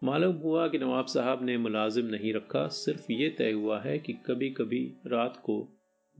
मालूम 0.04 0.36
हुआ 0.36 0.68
कि 0.68 0.78
नवाब 0.78 1.06
साहब 1.06 1.42
ने 1.42 1.58
मुलाजिम 1.58 2.06
नहीं 2.06 2.34
रखा, 2.34 2.68
सिर्फ़ 2.68 3.12
ये 3.12 3.28
तय 3.28 3.52
हुआ 3.52 3.80
है 3.80 3.98
कि 3.98 4.12
कभी 4.12 4.50
कभी 4.50 4.96
रात 5.06 5.42
को 5.44 5.68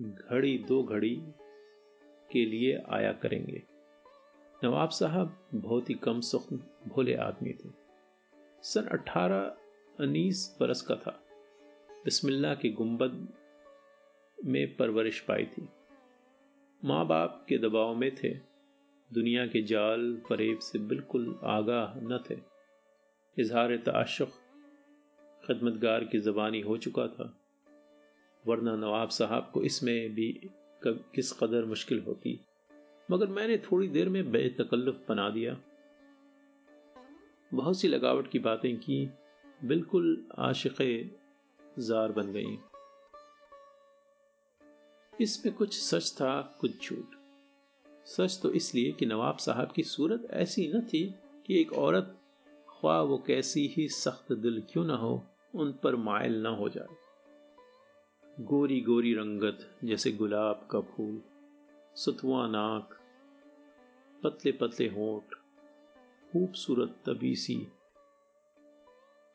घड़ी 0.01 0.59
दो 0.59 0.83
घड़ी 0.83 1.17
के 2.33 2.47
लिए 2.47 2.83
आया 2.89 3.13
करेंगे। 3.13 3.63
नवाब 4.65 4.89
साहब 4.89 5.49
बहुत 5.55 5.91
ही 5.91 5.95
कम 5.95 6.21
सुख्म, 6.21 6.57
भोले 6.89 7.15
आदमी 7.15 7.53
थे। 7.53 7.71
सन 8.63 8.83
अठारह 8.83 9.57
उन्नीस 10.01 10.57
बरस 10.61 10.83
का 10.83 10.95
था। 10.97 11.25
बिस्मिल्लाह 12.05 12.55
के 12.55 12.69
गुंबद 12.69 13.29
में 14.45 14.77
परवरिश 14.77 15.21
पाई 15.21 15.45
थी। 15.45 15.69
माँ 16.85 17.07
बाप 17.07 17.47
के 17.49 17.59
दबाव 17.59 17.95
में 17.95 18.15
थे। 18.15 18.35
दुनिया 19.13 19.47
के 19.47 19.63
जाल 19.63 20.23
फरेब 20.29 20.59
से 20.59 20.79
बिल्कुल 20.79 21.39
आगाह 21.45 22.01
न 22.01 22.25
थे। 22.31 22.39
इजहार 23.39 23.77
तशुक 23.77 24.29
खदमतगार 25.45 26.05
की 26.05 26.19
ज़बानी 26.19 26.61
हो 26.61 26.77
चुका 26.77 27.07
था। 27.07 27.39
वरना 28.47 28.77
नवाब 28.77 29.09
साहब 29.09 29.51
को 29.55 29.63
इसमें 29.63 30.15
भी 30.15 30.51
किस 30.87 31.33
कदर 31.33 31.65
मुश्किल 31.65 32.01
होती। 32.01 32.41
मगर 33.11 33.27
मैंने 33.27 33.59
थोड़ी 33.59 33.89
देर 33.89 34.09
में 34.09 34.31
बेतकल्लुफ 34.31 35.05
बना 35.09 35.31
दिया। 35.31 35.61
बहुत 37.55 37.81
सी 37.81 37.89
लगावट 37.89 38.31
की 38.31 38.39
बातें 38.39 38.77
की, 38.77 39.11
बिल्कुल 39.65 40.27
आशिक 40.39 41.15
जार 41.79 42.13
बन 42.13 42.33
गई। 42.33 42.59
इसमें 45.23 45.55
कुछ 45.55 45.79
सच 45.79 46.13
था, 46.13 46.59
कुछ 46.61 46.89
झूठ। 46.89 47.17
सच 48.07 48.39
तो 48.43 48.51
इसलिए 48.53 48.93
कि 48.93 49.07
नवाब 49.07 49.37
साहब 49.37 49.73
की 49.73 49.83
सूरत 49.83 50.27
ऐसी 50.31 50.73
न 50.75 50.81
थी 50.81 51.15
कि 51.47 51.61
एक 51.61 51.73
औरत, 51.73 52.17
ख्वाह 52.69 53.01
वो 53.01 53.19
कैसी 53.19 53.67
ही 53.77 53.89
सख्त 53.89 54.33
दिल 54.33 54.63
क्यों 54.73 54.85
ना 54.85 54.95
हो, 54.95 55.23
उन 55.55 55.73
पर 55.73 55.97
मायल 55.97 56.41
ना 56.43 56.49
हो 56.49 56.69
जाए। 56.69 56.97
गोरी 58.41 58.81
गोरी 58.81 59.15
रंगत 59.15 59.59
जैसे 59.85 60.13
गुलाब 60.13 60.69
का 60.71 60.81
फूल 60.81 61.23
सुतवा 61.97 62.47
नाक, 62.47 62.99
पतले 64.23 64.53
पतले 64.53 64.89
होठ, 64.89 65.35
खूबसूरत 66.33 66.97
तबीसी 67.07 67.57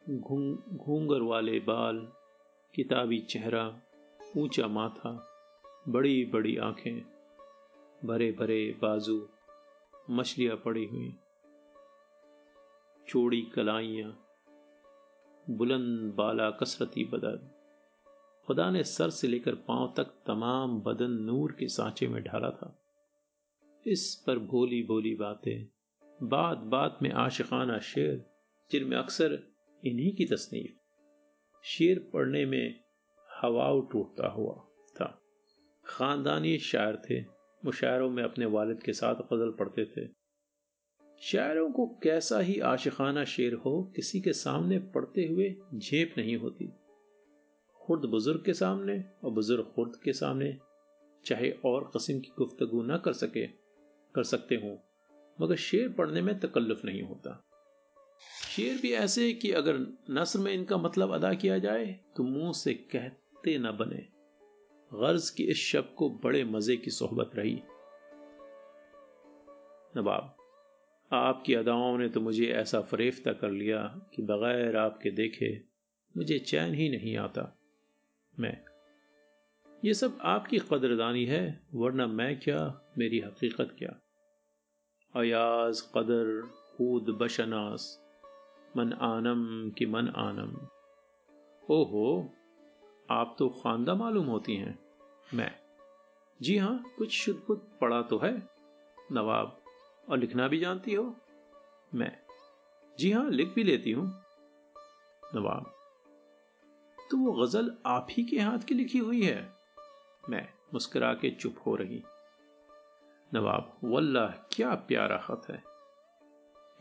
घूंगर 0.10 1.22
वाले 1.22 1.60
बाल, 1.60 2.08
किताबी 2.76 3.20
चेहरा, 3.20 3.82
ऊँचा 4.38 4.68
माथा 4.68 5.37
बड़ी 5.90 6.26
बड़ी 6.26 6.58
आँखें 6.58 7.02
भरे 8.06 8.32
भरे 8.32 8.76
बाजू, 8.82 9.30
मछलियाँ 10.10 10.58
पड़ी 10.58 10.86
हुई। 10.86 11.16
चौड़ी 13.08 13.42
कलाइयाँ, 13.42 14.26
बुलंद 15.50 16.14
बाला 16.14 16.52
कसरती 16.52 17.06
बदन। 17.06 17.52
खुदा 18.46 18.70
ने 18.70 18.84
सर 18.84 19.10
से 19.10 19.28
लेकर 19.28 19.56
पाँव 19.56 19.94
तक 19.98 20.04
तमाम 20.04 20.82
बदन 20.82 21.12
नूर 21.12 21.52
के 21.52 21.68
सांचे 21.68 22.08
में 22.08 22.24
ढाला 22.24 22.50
था। 22.50 22.80
इस 23.88 24.24
पर 24.28 24.40
भोली 24.40 24.84
भोली 24.84 25.16
बातें 25.16 25.68
बात 26.24 26.58
बात 26.58 27.00
में 27.02 27.12
आशिकाना 27.12 27.80
शेर, 27.80 28.26
जिनमें 28.72 28.98
अक्सर 28.98 29.44
इन्हीं 29.86 30.16
की 30.16 30.26
तस्नीफ, 30.26 30.78
शेर 31.64 32.10
पढ़ने 32.14 32.46
में 32.46 32.80
हवा 33.42 33.90
टूटता 33.92 34.28
हुआ। 34.28 34.67
खानदानी 35.88 36.58
शायर 36.58 37.02
थे। 37.10 37.22
मुशायरों 37.66 38.10
में 38.10 38.24
अपने 38.24 38.46
वालिद 38.46 38.84
के 38.84 38.94
साथ 38.94 39.16
गज़ल 39.16 39.52
पढ़ते 39.52 39.86
थे। 39.86 40.10
शायरों 41.22 41.72
को 41.72 41.86
कैसा 41.88 42.40
ही 42.40 42.60
आशिकाना 42.60 43.24
शेर 43.26 43.54
हो, 43.54 43.94
किसी 43.96 44.22
के 44.22 44.34
सामने 44.34 44.80
पढ़ते 44.80 45.26
हुए 45.26 45.56
झेप 45.74 46.14
नहीं 46.18 46.38
होती। 46.38 46.70
खुर्द 47.82 48.06
बुज़ुर्ग 48.06 48.44
के 48.46 48.54
सामने 48.54 49.04
और 49.24 49.32
बुज़ुर्ग 49.32 49.64
खुर्द 49.76 49.92
के 50.04 50.14
सामने, 50.14 50.58
चाहे 51.26 51.52
और 51.66 51.92
कस्म 51.96 52.20
की 52.20 52.32
गुफ्तगु 52.38 52.82
ना 52.82 52.98
कर 52.98 53.14
सके, 53.14 53.48
कर 54.16 54.24
सकते 54.24 54.56
हों, 54.56 54.78
मगर 55.42 55.56
शेर 55.56 55.90
पढ़ने 55.90 56.22
में 56.22 56.40
तकल्लुफ 56.40 56.86
नहीं 56.86 57.02
होता। 57.02 57.44
शेर 58.56 58.78
भी 58.82 58.94
ऐसे 58.94 59.34
कि 59.34 59.52
अगर 59.52 59.78
नस्र 60.10 60.40
में 60.40 60.54
इनका 60.54 60.78
मतलब 60.78 61.14
अदा 61.14 61.34
किया 61.34 61.58
जाए 61.58 62.00
तो 62.18 62.24
मुँह 62.24 62.54
से 62.54 62.74
कहते 62.74 63.58
न 63.58 63.72
बने। 63.72 64.17
गर्ज 64.92 65.30
की 65.30 65.44
इस 65.44 65.58
शब 65.58 65.94
को 65.96 66.10
बड़े 66.24 66.44
मज़े 66.44 66.78
की 66.78 66.92
सोहबत 66.92 67.32
रही। 67.36 67.62
नवाब, 69.98 70.36
आपकी 71.12 71.54
अदाओं 71.54 71.98
ने 71.98 72.10
तो 72.10 72.22
मुझे 72.22 72.46
ऐसा 72.46 72.82
फरेफ्ता 72.82 73.34
कर 73.34 73.50
लिया 73.50 73.82
कि 74.16 74.22
बगैर 74.22 74.78
आपके 74.78 75.12
देखे 75.12 75.50
मुझे 76.18 76.40
चैन 76.40 76.74
ही 76.74 76.90
नहीं 76.90 77.18
आता। 77.18 77.58
मैं, 78.40 78.58
ये 79.86 79.94
सब 79.94 80.18
आपकी 80.22 80.60
कदरदानी 80.60 81.26
है, 81.26 81.60
वरना 81.74 82.08
मैं 82.08 82.40
क्या, 82.40 82.82
मेरी 82.98 83.20
हकीकत 83.20 83.76
क्या? 83.78 84.00
अयाज 85.16 85.82
कदर 85.82 86.42
खुद 86.78 87.18
बशनास, 87.22 88.00
मन 88.78 88.94
आनम 88.94 89.70
की 89.70 89.86
मन 89.86 90.08
आनम। 90.08 90.56
ओहो 91.70 92.34
आप 93.12 93.36
तो 93.40 93.50
खानदा 93.50 93.96
मालूम 93.96 94.26
होती 94.26 94.56
हैं। 94.56 94.80
मैं। 95.34 95.56
जी 96.42 96.58
हाँ 96.58 96.84
कुछ 96.98 97.12
शुद्ध 97.12 97.40
बुद्ध 97.48 97.62
पढ़ा 97.82 98.02
तो 98.02 98.18
है। 98.18 98.50
नवाब, 99.12 99.62
और 100.10 100.18
लिखना 100.18 100.48
भी 100.48 100.60
जानती 100.60 100.94
हो? 100.94 101.16
मैं। 101.96 102.18
जी 103.00 103.12
हाँ 103.12 103.30
लिख 103.30 103.54
भी 103.56 103.64
लेती 103.64 103.92
हूँ। 103.92 104.06
नवाब 105.36 105.74
तो 107.12 107.18
वो 107.18 107.32
गज़ल 107.32 107.78
आप 107.86 108.08
ही 108.10 108.24
के 108.24 108.40
हाथ 108.40 108.60
की 108.60 108.76
लिखी 108.76 108.98
हुई 108.98 109.24
है? 109.24 109.54
मैं 110.30 110.50
मुस्कुरा 110.74 111.14
के 111.14 111.30
चुप 111.30 111.56
हो 111.66 111.76
रही। 111.76 112.04
नवाब, 113.34 113.78
वल्लाह, 113.84 114.28
क्या 114.28 114.76
प्यारा 114.76 115.18
खत 115.18 115.42
है। 115.50 115.64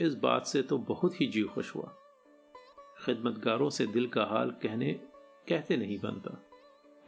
इस 0.01 0.15
बात 0.15 0.47
से 0.47 0.63
तो 0.63 0.79
बहुत 0.79 1.21
ही 1.21 1.27
जी 1.27 1.43
खुश 1.43 1.75
हुआ। 1.77 1.95
खिदमतगारों 3.07 3.71
से 3.71 3.87
दिल 3.87 4.07
का 4.07 4.25
हाल 4.25 4.51
कहने 4.51 5.01
कहते 5.49 5.77
नहीं 5.77 6.01
बनता। 6.01 6.43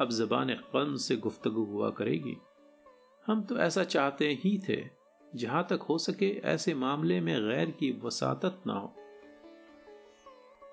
अब 0.01 0.11
जबान 0.11 0.55
कम 0.55 0.97
से 0.97 1.17
गुफ्तगु 1.17 1.65
हुआ 1.65 1.91
करेगी। 1.91 2.37
हम 3.27 3.43
तो 3.43 3.59
ऐसा 3.59 3.85
चाहते 3.85 4.29
ही 4.29 4.61
थे, 4.69 4.89
जहाँ 5.35 5.67
तक 5.71 5.81
हो 5.83 5.99
सके 5.99 6.31
ऐसे 6.31 6.75
मामले 6.75 7.21
में 7.21 7.49
गैर 7.49 7.71
की 7.71 8.01
वसातत 8.03 8.63
ना 8.67 8.73
हो। 8.73 8.95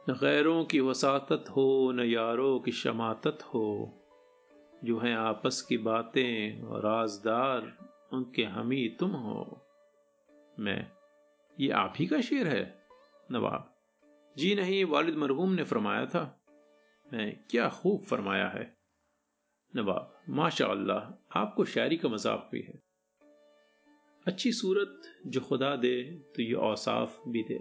न 0.09 0.13
गैरों 0.13 0.65
की 0.65 0.79
वसातत 0.79 1.45
हो, 1.49 1.91
न 1.91 1.99
यारों 1.99 2.59
की 2.59 2.71
शमातत 2.71 3.39
हो। 3.43 3.93
जो 4.83 4.99
हैं 4.99 5.15
आपस 5.15 5.61
की 5.61 5.77
बातें 5.77 6.61
और 6.61 6.81
राजदार 6.81 7.77
उनके 8.13 8.43
हमी 8.43 8.89
तुम 8.99 9.11
हो। 9.11 9.61
मैं, 10.59 10.91
ये 11.59 11.69
आप 11.69 11.93
ही 11.97 12.05
का 12.05 12.21
शेर 12.21 12.47
है? 12.47 12.87
नवाब। 13.31 13.75
जी 14.37 14.55
नहीं, 14.55 14.85
वालिद 14.85 15.15
मरहूम 15.15 15.51
ने 15.51 15.63
फरमाया 15.63 16.05
था। 16.05 16.44
मैं 17.13 17.45
क्या 17.49 17.69
खूब 17.69 18.03
फरमाया 18.03 18.47
है। 18.47 18.77
नवाब 19.75 20.23
माशा 20.29 20.65
अल्लाह 20.65 21.39
आपको 21.39 21.65
शायरी 21.65 21.97
का 21.97 22.09
मज़ाक 22.09 22.49
भी 22.51 22.61
है। 22.61 22.81
अच्छी 24.25 24.51
सूरत 24.51 25.01
जो 25.27 25.41
खुदा 25.41 25.75
दे 25.75 26.03
तो 26.35 26.43
ये 26.43 26.53
औसाफ 26.53 27.21
भी 27.27 27.43
दे। 27.43 27.59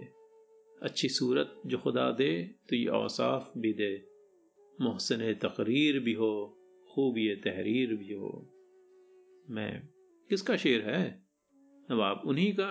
अच्छी 0.83 1.09
सूरत 1.09 1.61
जो 1.65 1.77
खुदा 1.77 2.11
दे 2.11 2.43
तो 2.69 2.75
ये 2.75 2.87
औसाफ 2.87 3.51
भी 3.57 3.73
दे। 3.73 4.07
मोहसन 4.81 5.33
तकरीर 5.33 5.99
भी 5.99 6.13
हो, 6.13 6.57
खूबी 6.91 7.35
तहरीर 7.35 7.95
भी 7.95 8.13
हो। 8.13 8.51
मैं, 9.49 9.87
किसका 10.29 10.57
शेर 10.57 10.81
है? 10.81 11.23
नवाब, 11.91 12.21
उन्हीं 12.25 12.53
का? 12.53 12.69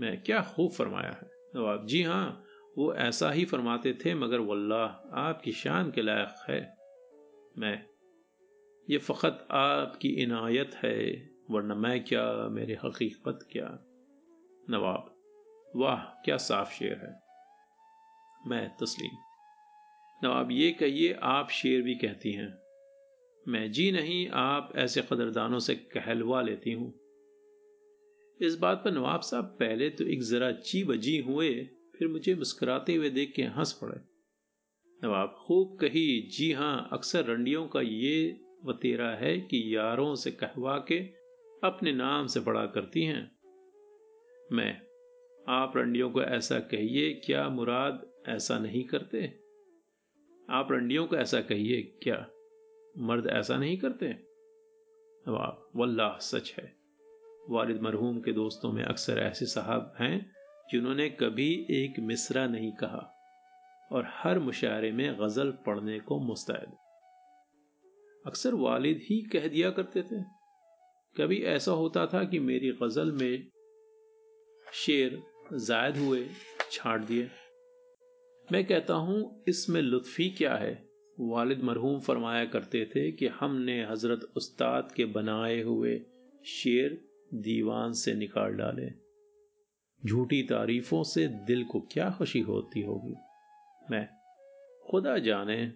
मैं, 0.00 0.22
क्या 0.22 0.40
खूब 0.42 0.72
फरमाया 0.72 1.10
है। 1.10 1.30
नवाब, 1.56 1.86
जी 1.86 2.02
हाँ 2.02 2.44
वो 2.78 2.94
ऐसा 2.94 3.30
ही 3.30 3.44
फरमाते 3.44 3.98
थे, 4.04 4.14
मगर 4.14 4.38
वल्लाह, 4.38 4.86
आपकी 5.18 5.52
शान 5.52 5.90
के 5.90 6.02
लायक 6.02 6.50
है। 6.50 6.76
मैं, 7.58 7.86
ये 8.90 8.98
फ़कत 8.98 9.48
आपकी 9.50 10.08
इनायत 10.08 10.74
है, 10.74 11.30
वरना 11.50 11.74
मैं 11.74 12.04
क्या, 12.04 12.48
मेरे 12.48 12.78
हकीकत 12.84 13.48
क्या? 13.52 13.78
नवाब, 14.70 15.14
वाह, 15.76 15.96
क्या 15.96 16.36
साफ़ 16.36 16.72
शेर 16.72 16.92
है। 16.92 17.20
मैं, 18.46 18.68
तस्लीम। 18.68 19.10
नवाब, 20.24 20.50
ये 20.50 20.72
कहिए, 20.72 21.12
आप 21.12 21.48
शेर 21.48 21.82
भी 21.82 21.94
कहती 21.94 22.32
हैं। 22.32 22.58
मैं, 23.48 23.72
जी 23.72 23.92
नहीं, 23.92 24.28
आप 24.28 24.72
ऐसे 24.76 25.02
कदरदानों 25.02 25.58
से 25.58 25.74
कहलवा 25.74 26.42
लेती 26.42 26.72
हूँ। 26.72 26.94
इस 28.40 28.58
बात 28.58 28.84
पर 28.84 28.90
नवाब 28.90 29.20
साहब 29.20 29.44
पहले 29.44 29.90
तो 29.90 30.04
एक 30.04 30.22
जरा 30.22 30.52
ची 30.52 30.84
बजी 30.84 31.18
हुए 31.18 31.70
फिर 31.98 32.08
मुझे 32.08 32.34
मुस्कुराते 32.34 32.94
हुए 32.94 33.10
देख 33.10 33.32
के 33.36 33.42
हंस 33.42 33.72
पड़े। 33.72 34.00
नवाब 35.04 35.44
खूब 35.46 35.78
कही, 35.80 36.20
जी 36.20 36.52
हाँ, 36.52 36.88
अक्सर 36.92 37.24
रंडियों 37.24 37.68
का 37.68 37.80
ये 37.80 38.40
वतेरा 38.64 39.10
है 39.10 39.40
कि 39.40 39.76
यारों 39.76 40.14
से 40.14 40.30
कहवा 40.30 40.84
के 40.88 40.98
अपने 41.64 41.92
नाम 41.92 42.26
से 42.26 42.40
पढ़ा 42.40 42.66
करती 42.66 43.02
हैं। 43.02 43.38
मैं, 44.52 44.82
आप 45.48 45.72
रंडियों 45.76 46.10
को 46.10 46.22
ऐसा 46.22 46.58
कहिए, 46.60 47.14
क्या 47.14 47.48
मुराद 47.48 48.12
ऐसा 48.28 48.58
नहीं 48.58 48.84
करते? 48.84 49.26
आप 50.50 50.68
रंडियों 50.72 51.06
को 51.06 51.16
ऐसा 51.16 51.40
कहिए, 51.40 51.82
क्या 51.82 52.30
मर्द 52.98 53.26
ऐसा 53.26 53.56
नहीं 53.56 53.78
करते? 53.78 54.08
नवाब 55.28 55.70
वल्लाह, 55.76 56.18
सच 56.18 56.54
है। 56.58 56.76
वालिद 57.50 57.80
मरहूम 57.82 58.20
के 58.20 58.32
दोस्तों 58.32 58.72
में 58.72 58.84
अक्सर 58.84 59.18
ऐसे 59.18 59.46
साहब 59.46 59.94
हैं 60.00 60.37
जिन्होंने 60.72 61.08
कभी 61.08 61.66
एक 61.70 62.00
मिसरा 62.00 62.46
नहीं 62.46 62.72
कहा 62.72 63.14
और 63.92 64.08
हर 64.08 64.38
मुशायरे 64.38 64.92
में 64.92 65.18
गज़ल 65.20 65.50
पढ़ने 65.50 66.00
को 66.00 66.18
मुस्तैद। 66.20 66.76
अक्सर 68.26 68.54
वालिद 68.54 69.00
ही 69.02 69.22
कह 69.22 69.48
दिया 69.48 69.70
करते 69.70 70.02
थे। 70.02 70.22
कभी 71.16 71.42
ऐसा 71.42 71.72
होता 71.72 72.06
था 72.06 72.24
कि 72.24 72.38
मेरी 72.38 72.72
गज़ल 72.72 73.12
में 73.12 73.50
शेर 74.72 75.22
जायद 75.54 75.96
हुए 75.96 76.26
छाट 76.72 77.00
दिए। 77.00 77.30
मैं 78.52 78.64
कहता 78.64 78.94
हूँ, 78.94 79.44
इसमें 79.48 79.82
लुत्फी 79.82 80.30
क्या 80.30 80.54
है? 80.54 80.88
वालिद 81.20 81.62
मरहूम 81.62 82.00
फरमाया 82.00 82.44
करते 82.44 82.84
थे 82.84 83.12
कि 83.12 83.26
हमने 83.26 83.84
हज़रत 83.84 84.32
उस्ताद 84.36 84.92
के 84.96 85.04
बनाए 85.04 85.62
हुए 85.62 86.00
शेर 86.46 87.08
दीवान 87.34 87.92
से 87.92 88.14
निकाल 88.14 88.52
डाले। 88.52 89.07
झूठी 90.06 90.42
तारीफों 90.42 91.02
से 91.02 91.28
दिल 91.28 91.64
को 91.64 91.80
क्या 91.80 92.10
खुशी 92.10 92.40
होती 92.40 92.80
होगी? 92.80 93.14
मैं, 93.90 94.08
खुदा 94.90 95.18
जाने, 95.18 95.72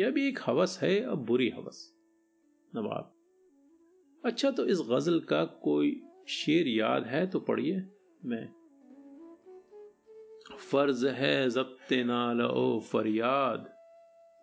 यह 0.00 0.10
भी 0.10 0.28
एक 0.28 0.38
हवस 0.46 0.78
है 0.82 1.00
अब 1.00 1.18
बुरी 1.18 1.48
हवस? 1.48 1.94
नवाब 2.74 3.14
अच्छा 4.24 4.50
तो 4.50 4.66
इस 4.66 4.78
गज़ल 4.78 5.20
का 5.20 5.44
कोई 5.44 6.02
शेर 6.28 6.68
याद 6.68 7.04
है 7.04 7.26
तो 7.26 7.40
पढ़िए। 7.40 7.82
मैं, 8.24 8.48
फ़र्ज़ 10.70 11.06
है 11.06 11.50
जब्त 11.50 11.92
नाल 11.92 12.80
फरियाद, 12.80 13.74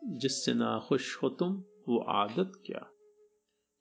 जिससे 0.03 0.53
ना 0.53 0.79
खुश 0.79 1.23
हो 1.23 1.29
तुम, 1.29 1.63
वो 1.89 1.99
आदत 1.99 2.51
क्या? 2.65 2.91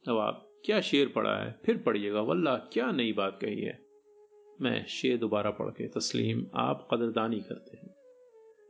नवाब, 0.08 0.62
क्या 0.64 0.80
शेर 0.80 1.08
पढ़ा 1.08 1.36
है? 1.36 1.60
फिर 1.64 1.78
पढ़िएगा, 1.78 2.20
वल्लाह, 2.20 2.56
क्या 2.56 2.92
नई 2.92 3.12
बात 3.12 3.38
कही 3.42 3.60
है? 3.60 3.83
मैं 4.62 4.84
शेर 4.86 5.16
दोबारा 5.16 5.50
पढ़ 5.50 5.70
के 5.70 5.88
तस्लीम 5.88 6.46
आप 6.54 6.86
कदरदानी 6.92 7.40
करते 7.40 7.76
हैं। 7.76 7.94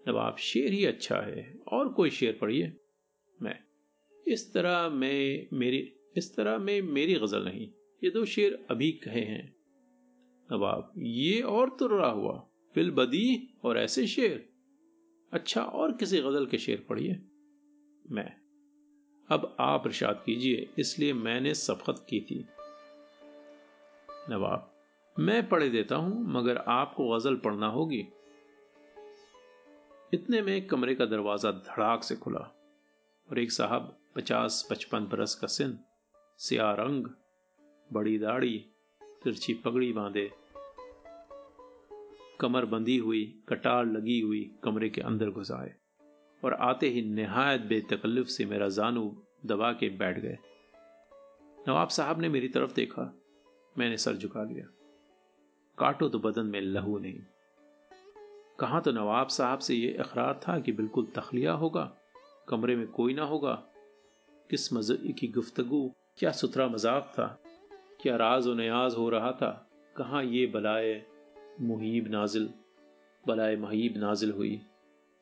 नवाब 0.08 0.36
शेर 0.36 0.72
ही 0.72 0.84
अच्छा 0.84 1.16
है 1.16 1.58
और 1.68 1.88
कोई 1.88 2.10
शेर 2.10 2.38
पढ़िए, 2.40 2.72
मैं, 3.40 3.58
इस 4.26 4.52
तरह 4.54 4.88
में 4.88 5.48
मेरी, 5.52 5.78
इस 6.16 6.34
तरह 6.36 6.58
में 6.58 6.80
मेरी 6.82 7.14
गज़ल 7.14 7.44
नहीं, 7.44 7.68
ये 8.04 8.10
दो 8.10 8.24
शेर 8.24 8.66
अभी 8.70 8.90
कहे 8.92 9.20
हैं। 9.20 9.54
नवाब 10.48 10.92
ये 10.98 11.40
और 11.40 11.70
तो 11.70 11.86
रहा 11.86 12.10
हुआ, 12.10 12.48
फिल 12.74 12.90
बदी 12.90 13.58
और 13.64 13.78
ऐसे 13.78 14.06
शेर 14.06 14.48
अच्छा 15.32 15.62
और 15.62 15.92
किसी 15.92 16.20
गज़ल 16.20 16.46
के 16.46 16.58
शेर 16.58 16.84
पढ़िए। 16.88 17.20
मैं, 18.10 18.30
अब 19.28 19.56
आप 19.60 19.86
इरशाद 19.86 20.22
कीजिए, 20.26 20.68
इसलिए 20.78 21.12
मैंने 21.12 21.54
सबकत 21.54 22.06
की 22.08 22.20
थी। 22.20 22.44
नवाब 24.30 24.70
मैं 25.16 25.48
पढ़े 25.48 25.68
देता 25.68 25.96
हूँ, 25.96 26.24
मगर 26.26 26.56
आपको 26.56 27.08
गज़ल 27.08 27.36
पढ़ना 27.36 27.66
होगी। 27.66 28.06
इतने 30.12 30.40
में 30.42 30.66
कमरे 30.66 30.94
का 30.94 31.04
दरवाज़ा 31.06 31.50
धड़ाक 31.50 32.02
से 32.04 32.16
खुला, 32.16 32.40
और 33.28 33.38
एक 33.38 33.52
साहब 33.52 33.96
पचास 34.16 34.66
पचपन 34.70 35.06
बरस 35.12 35.34
का 35.34 35.46
सिन 35.46 35.78
सिया 36.40 36.72
रंग 36.72 37.06
बड़ी 37.92 38.18
दाढ़ी, 38.18 38.58
तिरछी 39.24 39.54
पगड़ी 39.54 39.92
बांधे। 39.92 40.30
कमर 42.40 42.64
बंधी 42.64 42.96
हुई 42.98 43.24
कटार 43.48 43.86
लगी 43.86 44.20
हुई 44.20 44.50
कमरे 44.64 44.88
के 44.88 45.00
अंदर 45.00 45.30
घुस 45.30 45.50
आए 45.52 45.74
और 46.42 46.54
आते 46.54 46.88
ही 46.88 47.02
नहायत 47.14 47.60
बेतकल्लुफ 47.60 48.26
से 48.26 48.44
मेरा 48.44 48.68
जानू 48.68 49.10
दबा 49.46 49.72
के 49.72 49.88
बैठ 49.88 50.18
गए। 50.18 50.38
नवाब 51.68 51.88
साहब 51.88 52.20
ने 52.20 52.28
मेरी 52.28 52.48
तरफ़ 52.48 52.74
देखा, 52.74 53.12
मैंने 53.76 53.96
सर 53.96 54.16
झुका 54.16 54.42
लिया। 54.44 54.66
काटो 55.78 56.08
तो 56.08 56.18
बदन 56.18 56.46
में 56.46 56.60
लहू 56.60 56.98
नहीं। 56.98 57.20
कहा 58.58 58.80
तो 58.80 58.92
नवाब 58.92 59.28
साहब 59.28 59.58
से 59.58 59.74
यह 59.74 59.96
इकरार 60.00 60.40
था 60.48 60.58
कि 60.58 60.72
बिल्कुल 60.72 61.06
तखलिया 61.06 61.52
होगा, 61.52 61.90
कमरे 62.48 62.76
में 62.76 62.86
कोई 62.86 63.14
ना 63.14 63.24
होगा। 63.24 63.54
किस 64.50 64.72
मज़े 64.72 65.12
की 65.12 65.28
गुफ्तगु, 65.28 65.90
क्या 66.18 66.30
सुथरा 66.30 66.66
मज़ाक 66.68 67.12
था, 67.18 67.26
क्या 68.02 68.16
राज 68.16 68.48
न्याज 68.48 68.94
हो 68.94 69.08
रहा 69.10 69.32
था, 69.32 69.50
कहाँ 69.96 70.22
ये 70.24 70.46
बलाए 70.46 71.02
मुहीब 71.60 72.08
नाजिल, 72.08 72.48
बलाए 73.24 73.56
महीब 73.56 73.94
नाजिल 73.96 74.32
हुई। 74.32 74.60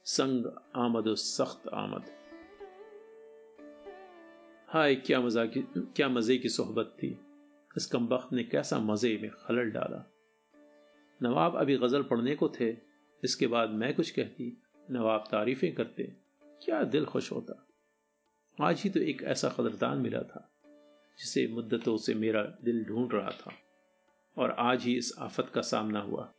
संग 0.06 0.46
आमद 0.76 1.14
सख्त 1.14 1.68
आमद। 1.68 2.10
हाय, 4.68 4.94
क्या 4.94 5.20
मज़ा 5.20 5.44
की 5.46 5.62
क्या 5.96 6.08
मज़े 6.08 6.38
की 6.38 6.48
सोहबत 6.48 6.96
थी। 6.98 7.18
इस 7.76 7.86
कम 7.86 8.08
ने 8.32 8.42
कैसा 8.44 8.78
मज़े 8.78 9.18
में 9.22 9.30
खलल 9.30 9.70
डाला। 9.70 10.11
नवाब 11.22 11.56
अभी 11.56 11.76
गज़ल 11.76 12.02
पढ़ने 12.02 12.34
को 12.34 12.48
थे। 12.48 12.76
इसके 13.24 13.46
बाद 13.46 13.70
मैं 13.70 13.94
कुछ 13.94 14.10
कहती, 14.10 14.62
नवाब 14.90 15.24
तारीफ़ें 15.30 15.74
करते। 15.74 16.02
क्या 16.62 16.84
दिल 16.84 17.04
खुश 17.04 17.32
होता। 17.32 17.66
आज 18.60 18.82
ही 18.82 18.90
तो 18.90 19.00
एक 19.00 19.22
ऐसा 19.22 19.48
कदरदान 19.48 19.98
मिला 19.98 20.22
था, 20.22 20.50
जिसे 21.18 21.46
मुद्दतों 21.48 21.96
से 21.96 22.14
मेरा 22.14 22.42
दिल 22.42 22.84
ढूंढ 22.84 23.12
रहा 23.12 23.30
था। 23.30 23.52
और 24.38 24.50
आज 24.50 24.82
ही 24.82 24.96
इस 24.96 25.12
आफत 25.18 25.50
का 25.54 25.60
सामना 25.60 26.00
हुआ। 26.00 26.32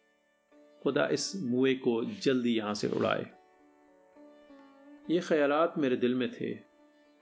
खुदा 0.83 1.07
इस 1.07 1.35
मुए 1.35 1.73
को 1.73 2.05
जल्दी 2.05 2.55
यहाँ 2.55 2.73
से 2.73 2.87
उड़ाए। 2.87 3.25
ये 5.09 5.19
ख्यालात 5.19 5.73
मेरे 5.77 5.95
दिल 5.95 6.15
में 6.15 6.31
थे, 6.31 6.55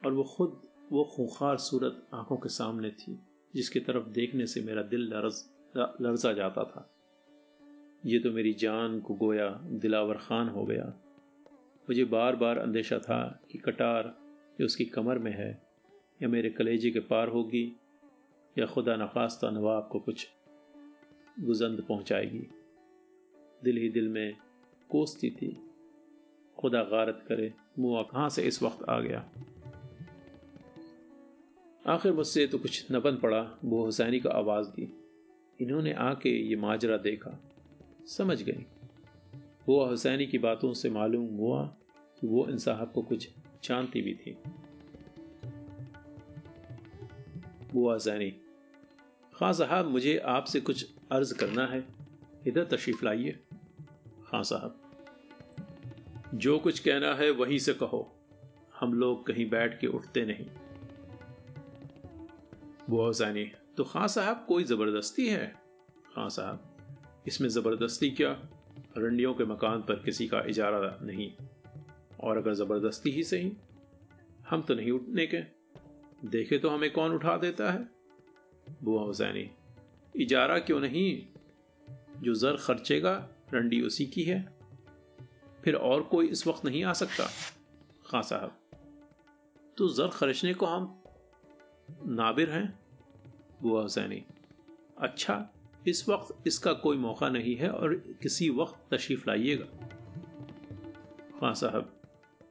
और 0.06 0.13
वो 0.13 0.24
खुद, 0.24 0.62
वो 0.91 1.04
खूंखार 1.15 1.58
सूरत 1.58 2.08
आँखों 2.13 2.38
के 2.38 2.50
सामने 2.50 2.89
थी, 2.91 3.19
जिसकी 3.56 3.80
तरफ़ 3.80 4.08
देखने 4.08 4.47
से 4.47 4.62
मेरा 4.62 4.82
दिल 4.82 5.02
लर्ज 5.02 5.50
लर्जा 5.78 6.34
जाता 6.34 6.63
था। 6.63 6.93
ये 8.06 8.20
तो 8.20 8.32
मेरी 8.32 8.54
जान 8.54 9.00
को 9.00 9.14
गोया 9.14 9.50
दिलावर 9.64 10.18
खान 10.18 10.50
हो 10.50 10.66
गया। 10.66 10.94
मुझे 11.90 12.06
बार 12.06 12.36
बार 12.36 12.58
अंदेशा 12.58 13.00
था 13.00 13.42
कि 13.52 13.58
कटार 13.58 14.18
जो 14.60 14.66
उसकी 14.66 14.86
कमर 14.86 15.18
में 15.18 15.32
है, 15.32 15.62
या 16.22 16.30
मेरे 16.30 16.50
कलेजे 16.50 16.92
के 16.92 17.00
पार 17.00 17.28
होगी, 17.28 17.76
या 18.58 18.66
खुदा 18.66 18.96
नखास्ता 18.96 19.50
नवाब 19.50 19.90
को 19.92 20.00
कुछ 20.00 20.28
गुजंद 21.40 21.82
पहुंचाएगी। 21.82 22.48
दिल 23.64 23.78
ही 23.78 23.90
दिल 23.90 24.08
में 24.08 24.36
कोसती 24.90 25.30
थी, 25.30 25.70
खुदा 26.58 26.84
गारत 26.84 27.24
करे 27.28 27.54
मुआ 27.80 28.04
कहाँ 28.04 28.30
से 28.30 28.42
इस 28.42 28.64
वक्त 28.64 28.84
आ 28.90 29.00
गया? 29.00 29.30
आखिर 31.88 32.14
मुझसे 32.14 32.48
तो 32.48 32.58
कुछ 32.58 32.92
न 32.92 33.00
बन 33.00 33.18
पड़ा 33.18 33.58
वो 33.66 33.86
हुसैनी 33.86 34.20
को 34.20 34.30
आवाज़ 34.30 34.68
दी। 34.68 34.94
इन्होंने 35.62 35.94
आके 35.94 36.30
ये 36.30 36.56
माजरा 36.56 36.98
देखा। 36.98 37.51
समझ 38.06 38.44
गई। 38.44 38.66
वो 39.70 39.86
हुसैनी 39.86 40.28
की 40.28 40.38
बातों 40.38 40.74
से 40.74 40.90
मालूम 40.90 41.28
हुआ 41.28 41.66
कि 42.20 42.28
वो 42.28 42.48
इन 42.48 42.58
साहब 42.58 42.92
को 42.92 43.02
कुछ 43.02 43.30
जानती 43.64 44.02
भी 44.02 44.14
थी। 44.14 44.38
बुआ 47.74 47.98
जैनी 47.98 48.32
खां 49.34 49.54
साहब, 49.54 49.86
मुझे 49.86 50.18
आपसे 50.18 50.62
कुछ 50.62 50.94
अर्ज़ 51.12 51.34
करना 51.34 51.68
है। 51.68 51.88
इधर 52.48 52.66
तशरीफ़ 52.66 53.06
लाइए। 53.06 53.40
खां 54.26 54.44
साहब। 54.44 54.82
जो 56.34 56.60
कुछ 56.60 56.80
कहना 56.80 57.16
है 57.16 57.32
वहीं 57.32 57.60
से 57.60 57.74
कहो। 57.74 58.16
हम 58.80 58.94
लोग 58.94 59.26
कहीं 59.26 59.50
बैठ 59.50 59.80
के 59.80 59.88
उठते 59.88 60.26
नहीं। 60.26 60.46
बुआ 62.90 63.12
जैनी 63.12 63.52
तो 63.78 63.84
खां 63.84 64.08
साहब, 64.08 64.46
कोई 64.48 64.64
ज़बरदस्ती 64.64 65.28
है? 65.28 65.56
खां 66.16 66.30
साहब। 66.30 66.71
इसमें 67.28 67.50
ज़बरदस्ती 67.50 68.10
क्या? 68.12 68.32
रंडियों 68.98 69.34
के 69.34 69.46
मकान 69.46 69.82
पर 69.82 69.96
किसी 69.96 70.28
का 70.28 70.42
इजारा 70.42 71.00
नहीं। 71.02 71.32
और 72.20 72.38
अगर 72.38 72.54
ज़बरदस्ती 72.54 73.12
ही 73.12 73.24
सही? 73.24 73.52
हम 74.50 74.62
तो 74.62 74.74
नहीं 74.76 74.92
उठने 74.92 75.28
के। 75.28 75.42
देखे 76.26 76.58
तो 76.58 76.70
हमें 76.70 76.92
कौन 76.92 77.12
उठा 77.12 77.38
देता 77.38 77.72
है? 77.72 77.90
बुआ 78.84 79.04
हुसैनी, 79.04 79.52
इजारा 80.16 80.60
क्यों 80.60 80.80
नहीं? 80.80 81.28
जो 82.18 82.36
जर 82.36 82.58
खर्चेगा, 82.58 83.28
रंडी 83.54 83.82
उसी 83.82 84.06
की 84.06 84.24
है। 84.24 84.54
फिर 85.64 85.76
और 85.76 86.04
कोई 86.04 86.28
इस 86.28 86.48
वक्त 86.48 86.66
नहीं 86.66 86.84
आ 86.84 86.94
सकता? 86.94 87.30
खां 88.06 88.22
साहब 88.22 88.58
तो 89.78 89.90
जर 89.90 90.08
खर्चने 90.08 90.54
को 90.54 90.66
हम 90.66 91.04
नाबिर 92.06 92.50
हैं? 92.50 92.80
बुआ 93.62 93.82
हुसैनी 93.82 94.26
अच्छा 94.98 95.50
इस 95.88 96.10
वक्त 96.10 96.48
इसका 96.48 96.74
कोई 96.74 96.98
मौका 96.98 97.30
नहीं 97.30 97.56
है 97.56 97.70
और 97.70 97.94
किसी 98.22 98.50
वक्त 98.50 98.94
तशरीफ़ 98.94 99.24
लाइएगा। 99.28 99.65
खां 101.39 101.54
साहब, 101.54 102.02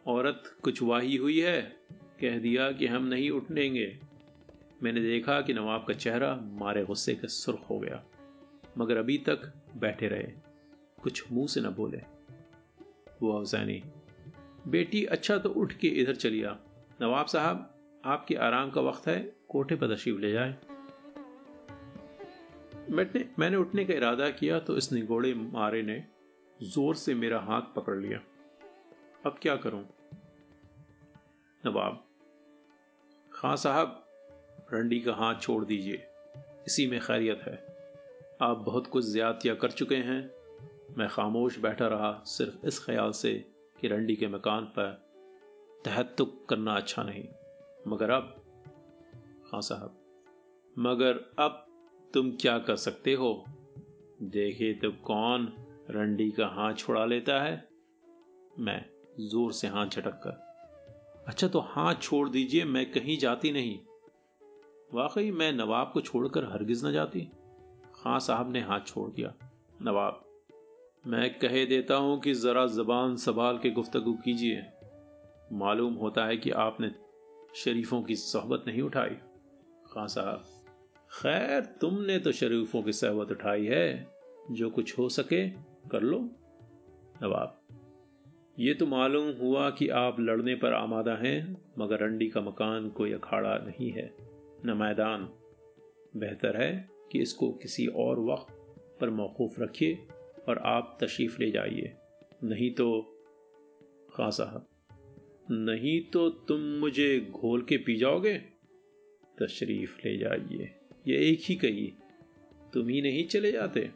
औरत 0.06 0.56
कुछ 0.62 0.82
वाही 0.82 1.16
हुई 1.16 1.40
है, 1.40 1.62
कह 2.20 2.38
दिया 2.38 2.72
कि 2.72 2.86
हम 2.86 3.04
नहीं 3.04 3.30
उठनेंगे। 3.30 3.98
मैंने 4.82 5.00
देखा 5.00 5.40
कि 5.40 5.54
नवाब 5.54 5.84
का 5.88 5.94
चेहरा 5.94 6.34
मारे 6.42 6.84
गुस्से 6.84 7.14
के 7.14 7.28
सुर्ख 7.28 7.70
हो 7.70 7.78
गया, 7.78 8.02
मगर 8.78 8.96
अभी 8.96 9.18
तक 9.18 9.52
बैठे 9.76 10.08
रहे, 10.08 10.32
कुछ 11.02 11.32
मुँह 11.32 11.46
से 11.46 11.60
न 11.60 11.70
बोले। 11.70 12.02
वो 13.22 13.38
हुसैनी 13.38 13.82
बेटी 14.68 15.04
अच्छा 15.04 15.38
तो 15.38 15.48
उठ 15.48 15.72
के 15.72 15.88
इधर 15.88 16.14
चलिया। 16.14 16.58
नवाब 17.02 17.26
साहब, 17.26 17.74
आपके 18.04 18.34
आराम 18.34 18.70
का 18.70 18.80
वक्त 18.80 19.06
है, 19.08 19.32
कोठे 19.48 19.76
पर 19.76 19.94
तशरीफ़ 19.94 20.18
ले 20.18 20.32
जाए। 20.32 20.56
मैंने 22.90 23.24
मैंने 23.38 23.56
उठने 23.56 23.84
का 23.84 23.94
इरादा 23.94 24.28
किया 24.30 24.58
तो 24.58 24.76
इस 24.76 24.92
निगोड़े 24.92 25.34
मारे 25.34 25.82
ने 25.82 26.04
ज़ोर 26.62 26.94
से 26.94 27.14
मेरा 27.14 27.38
हाथ 27.40 27.62
पकड़ 27.76 27.96
लिया। 27.96 28.20
अब 29.26 29.38
क्या 29.42 29.56
करूँ? 29.56 29.82
नवाब, 31.64 32.04
खां 33.32 33.56
साहब, 33.56 34.06
रंडी 34.74 35.00
का 35.00 35.14
हाथ 35.14 35.40
छोड़ 35.40 35.64
दीजिए। 35.64 36.06
इसी 36.66 36.86
में 36.86 37.00
खैरियत 37.00 37.40
है। 37.40 37.56
आप 38.42 38.56
बहुत 38.56 38.86
कुछ 38.86 39.12
ज्यादतियाँ 39.12 39.56
कर 39.56 39.70
चुके 39.70 39.96
हैं। 39.96 40.20
मैं 40.98 41.08
खामोश 41.08 41.58
बैठा 41.58 41.86
रहा 41.86 42.12
सिर्फ़ 42.26 42.66
इस 42.66 42.84
ख्याल 42.84 43.10
से 43.12 43.34
कि 43.80 43.88
रंडी 43.88 44.16
के 44.16 44.28
मकान 44.28 44.64
पर 44.64 44.92
तहतुक 45.84 46.46
करना 46.48 46.74
अच्छा 46.74 47.02
नहीं। 47.02 47.24
मगर 47.88 48.10
अब 48.10 48.36
हाँ 49.52 49.60
साहब, 49.60 49.98
मगर 50.76 51.24
अब 51.38 51.66
तुम 52.14 52.30
क्या 52.30 52.58
कर 52.58 52.76
सकते 52.76 53.12
हो? 53.14 53.32
देखे 54.22 54.72
तो 54.74 54.90
कौन 54.90 55.52
रंडी 55.90 56.30
का 56.30 56.46
हाथ 56.46 56.74
छुड़ा 56.74 57.04
लेता 57.04 57.40
है? 57.42 57.68
मैं 58.58 58.84
ज़ोर 59.20 59.52
से 59.52 59.68
हाथ 59.68 59.86
झटक 59.86 60.20
कर 60.26 60.48
अच्छा 61.28 61.48
तो 61.48 61.60
हाथ 61.60 61.94
छोड़ 61.94 62.28
दीजिए, 62.28 62.64
मैं 62.64 62.90
कहीं 62.92 63.18
जाती 63.18 63.52
नहीं। 63.52 63.78
वाकई 64.94 65.30
मैं 65.30 65.52
नवाब 65.52 65.90
को 65.94 66.00
छोड़कर 66.00 66.44
हरगिज 66.44 66.84
न 66.86 66.92
जाती। 66.92 67.20
खां 67.94 68.18
साहब 68.18 68.52
ने 68.52 68.60
हाथ 68.60 68.80
छोड़ 68.80 69.10
दिया। 69.10 69.32
नवाब, 69.82 70.24
मैं 71.06 71.38
कह 71.38 71.64
देता 71.64 71.96
हूँ 71.96 72.20
कि 72.20 72.34
ज़रा 72.34 72.66
ज़बान 72.66 73.16
संभाल 73.16 73.58
के 73.58 73.70
गुफ्तगु 73.70 74.12
कीजिए। 74.14 74.62
मालूम 75.52 75.94
होता 75.94 76.24
है 76.24 76.36
कि 76.36 76.50
आपने 76.60 76.90
शरीफों 77.54 78.02
की 78.02 78.16
सोहबत 78.16 78.64
नहीं 78.66 78.82
उठाई। 78.82 79.16
खां 79.86 80.06
साहब 80.06 80.44
खैर, 81.12 81.60
तुमने 81.60 82.18
तो 82.18 82.32
शरीफों 82.32 82.82
की 82.82 82.92
सहबत 82.92 83.30
उठाई 83.30 83.64
है। 83.64 84.06
जो 84.50 84.70
कुछ 84.70 84.98
हो 84.98 85.08
सके 85.08 85.48
कर 85.90 86.02
लो। 86.02 86.18
नवाब, 87.22 87.60
ये 88.58 88.74
तो 88.74 88.86
मालूम 88.86 89.30
हुआ 89.30 89.70
कि 89.70 89.88
आप 89.88 90.20
लड़ने 90.20 90.54
पर 90.54 90.72
आमादा 90.72 91.14
हैं, 91.14 91.64
मगर 91.78 92.00
रंडी 92.00 92.28
का 92.28 92.40
मकान 92.40 92.88
कोई 92.88 93.12
अखाड़ा 93.12 93.58
नहीं 93.58 93.90
है, 93.90 94.14
न 94.64 94.74
मैदान। 94.76 95.24
बेहतर 96.16 96.62
है 96.62 96.88
कि 97.12 97.18
इसको 97.18 97.52
किसी 97.52 97.86
और 97.86 98.20
वक्त 98.20 98.52
पर 99.00 99.10
मौकूफ 99.10 99.60
रखिए 99.60 99.98
और 100.48 100.58
आप 100.58 100.98
तशरीफ़ 101.02 101.38
ले 101.40 101.50
जाइए। 101.50 101.92
नहीं 102.44 102.70
तो 102.74 103.02
खां 104.14 104.30
साहब, 104.30 104.66
नहीं 105.50 106.00
तो 106.10 106.28
तुम 106.30 106.60
मुझे 106.60 107.20
घोल 107.30 107.62
के 107.62 107.76
पी 107.76 107.96
जाओगे? 107.96 108.38
तशरीफ़ 109.42 109.98
ले 109.98 110.16
जाइए। 110.18 110.76
ये 111.08 111.16
एक 111.30 111.40
ही 111.42 111.54
कही, 111.54 111.92
तुम 112.72 112.88
ही 112.88 113.00
नहीं 113.02 113.26
चले 113.28 113.52
जाते। 113.52 113.90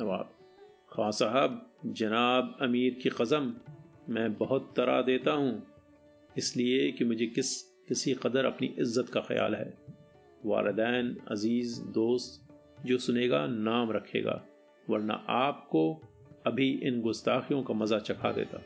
नवाब 0.00 0.30
खां 0.92 1.10
साहब, 1.10 1.70
जनाब 1.86 2.56
अमीर 2.62 2.94
की 2.94 3.10
कसम 3.10 3.54
मैं 4.08 4.34
बहुत 4.34 4.72
तरा 4.76 5.02
देता 5.02 5.32
हूँ, 5.32 5.66
इसलिए 6.38 6.90
कि 6.92 7.04
मुझे 7.04 7.26
किस, 7.26 7.62
किसी 7.62 8.14
कदर 8.22 8.44
अपनी 8.44 8.74
इज़्ज़त 8.78 9.08
का 9.08 9.20
ख्याल 9.20 9.54
है। 9.54 9.74
वालदेन, 10.46 11.16
अज़ीज़, 11.30 11.80
दोस्त, 11.82 12.44
जो 12.86 12.98
सुनेगा 12.98 13.46
नाम 13.46 13.90
रखेगा, 13.90 14.44
वरना 14.90 15.14
आपको 15.28 16.02
अभी 16.46 16.70
इन 16.82 17.00
गुस्ताखियों 17.00 17.62
का 17.62 17.74
मज़ा 17.74 17.98
चखा 17.98 18.32
देता। 18.32 18.62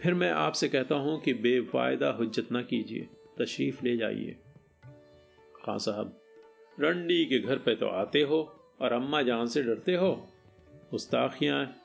फिर 0.00 0.14
मैं 0.14 0.30
आपसे 0.30 0.68
कहता 0.68 0.94
हूँ 0.94 1.20
कि 1.20 1.34
बेफायदा 1.34 2.18
हजत 2.20 2.52
ना 2.52 2.62
कीजिए, 2.62 3.08
तशरीफ़ 3.38 3.84
ले 3.84 3.96
जाइए। 3.96 4.36
खां 5.64 5.78
साहब। 5.78 6.20
रंडी 6.80 7.26
के 7.26 7.38
घर 7.38 7.58
पे 7.58 7.74
तो 7.74 7.86
आते 7.86 8.20
हो 8.22 8.60
और 8.80 8.92
अम्मा 8.92 9.22
जान 9.22 9.46
से 9.46 9.62
डरते 9.62 9.94
हो? 9.94 10.28
गुस्ताखियाँ 10.90 11.76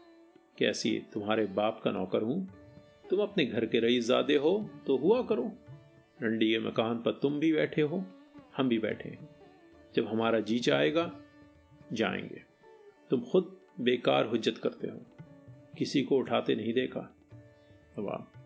कैसी 0.57 1.03
तुम्हारे 1.13 1.45
बाप 1.45 1.81
का 1.83 1.91
नौकर 1.91 2.21
हूँ? 2.21 2.49
तुम 3.09 3.19
अपने 3.19 3.45
घर 3.45 3.65
के 3.65 3.79
रईसजादे 3.79 4.35
हो 4.35 4.69
तो 4.87 4.97
हुआ 4.97 5.21
करो। 5.21 5.51
रंडी 6.23 6.51
के 6.51 6.59
मकान 6.59 6.97
पर 6.97 7.11
तुम 7.11 7.39
भी 7.39 7.53
बैठे 7.53 7.81
हो, 7.81 8.05
हम 8.57 8.69
भी 8.69 8.79
बैठे 8.79 9.09
हैं। 9.09 9.29
जब 9.95 10.07
हमारा 10.07 10.39
जी 10.39 10.59
चाहेगा, 10.59 11.15
जाएँगे। 11.93 12.41
तुम 13.09 13.21
खुद 13.21 13.57
बेकार 13.79 14.25
हुज्जत 14.25 14.57
करते 14.57 14.87
हो। 14.87 15.01
किसी 15.77 16.03
को 16.03 16.17
उठाते 16.17 16.55
नहीं 16.55 16.73
देखा। 16.73 17.15
वाह 17.99 18.39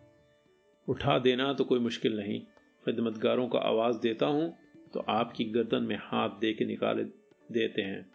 उठा 0.88 1.18
देना 1.18 1.52
तो 1.52 1.64
कोई 1.64 1.78
मुश्किल 1.78 2.16
नहीं। 2.16 2.40
खिदमतगारों 2.84 3.48
को 3.48 3.58
आवाज़ 3.58 4.00
देता 4.00 4.26
हूँ 4.26 4.63
तो 4.94 5.00
आपकी 5.00 5.44
गर्दन 5.44 5.82
में 5.82 5.98
हाथ 6.02 6.28
दे 6.28 6.52
के 6.52 6.64
निकाल 6.64 7.10
देते 7.52 7.82
हैं। 7.82 8.12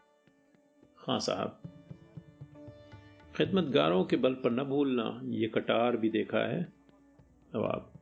हाँ 0.98 1.20
साहब। 1.20 1.62
खिदमतगारों 3.36 4.06
के 4.06 4.16
बल 4.16 4.34
पर 4.34 4.52
न 4.52 4.64
भूलना, 4.64 5.22
ये 5.24 5.48
कटार 5.48 5.98
भी 5.98 6.10
देखा 6.10 6.40
है। 6.40 6.62
नवाब, 7.56 7.94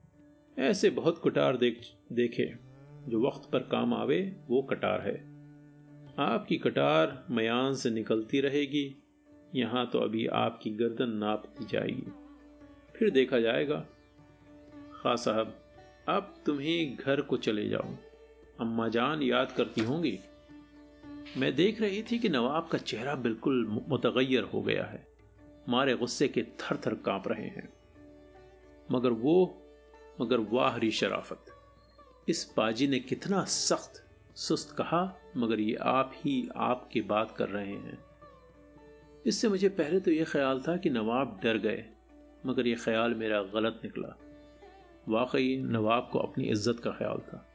ऐसे 0.59 0.89
बहुत 0.89 1.21
कटार 1.25 1.57
देख, 1.57 1.81
देखे, 2.11 2.55
जो 3.07 3.27
वक्त 3.27 3.51
पर 3.51 3.59
काम 3.59 3.93
आवे, 3.93 4.35
वो 4.47 4.61
कटार 4.61 5.01
है। 5.01 5.15
आपकी 6.19 6.57
कटार 6.57 7.25
मयान 7.31 7.75
से 7.75 7.89
निकलती 7.89 8.41
रहेगी, 8.41 8.95
यहाँ 9.55 9.87
तो 9.87 9.99
अभी 9.99 10.27
आपकी 10.27 10.69
गर्दन 10.69 11.09
नाप 11.09 11.45
दी 11.45 11.65
जाएगी। 11.65 12.11
फिर 12.95 13.09
देखा 13.09 13.39
जाएगा 13.39 13.85
खा 14.93 15.15
साहब, 15.15 15.55
अब 16.07 16.35
तुम्हें 16.45 16.95
घर 16.95 17.21
को 17.21 17.37
चले 17.37 17.69
जाओ 17.69 17.87
अम्मा 18.59 18.87
जान 18.87 19.21
याद 19.21 19.51
करती 19.51 19.81
होंगी। 19.81 20.19
मैं 21.37 21.55
देख 21.55 21.81
रही 21.81 22.03
थी 22.03 22.19
कि 22.19 22.29
नवाब 22.29 22.67
का 22.67 22.77
चेहरा 22.77 23.15
बिल्कुल 23.15 23.83
मुतगैर 23.89 24.43
हो 24.43 24.61
गया 24.61 24.85
है। 24.85 25.07
मारे 25.69 25.95
गुस्से 25.95 26.27
के 26.27 26.43
थर 26.43 26.77
थर 26.77 26.95
काँप 26.95 27.27
रहे 27.27 27.47
हैं। 27.47 27.69
मगर 28.91 29.09
वो, 29.09 29.61
मगर 30.21 30.37
वाहरी 30.39 30.91
शराफत। 30.91 31.45
इस 32.29 32.43
पाजी 32.43 32.87
ने 32.87 32.99
कितना 32.99 33.43
सख्त, 33.43 34.09
सुस्त 34.35 34.75
कहा, 34.77 35.19
मगर 35.37 35.59
ये 35.59 35.75
आप 35.75 36.11
ही 36.15 36.49
आपकी 36.55 37.01
बात 37.01 37.31
कर 37.31 37.49
रहे 37.49 37.73
हैं। 37.73 38.05
इससे 39.25 39.49
मुझे 39.49 39.69
पहले 39.69 39.99
तो 39.99 40.11
यह 40.11 40.25
ख्याल 40.25 40.61
था 40.61 40.77
कि 40.77 40.89
नवाब 40.89 41.39
डर 41.43 41.57
गए, 41.57 41.85
मगर 42.45 42.67
यह 42.67 42.77
ख्याल 42.79 43.13
मेरा 43.13 43.43
गलत 43.43 43.81
निकला। 43.83 44.17
वाकई 45.09 45.57
नवाब 45.57 46.09
को 46.11 46.19
अपनी 46.19 46.45
इज़्ज़त 46.45 46.79
का 46.79 46.91
ख्याल 46.91 47.17
था। 47.17 47.46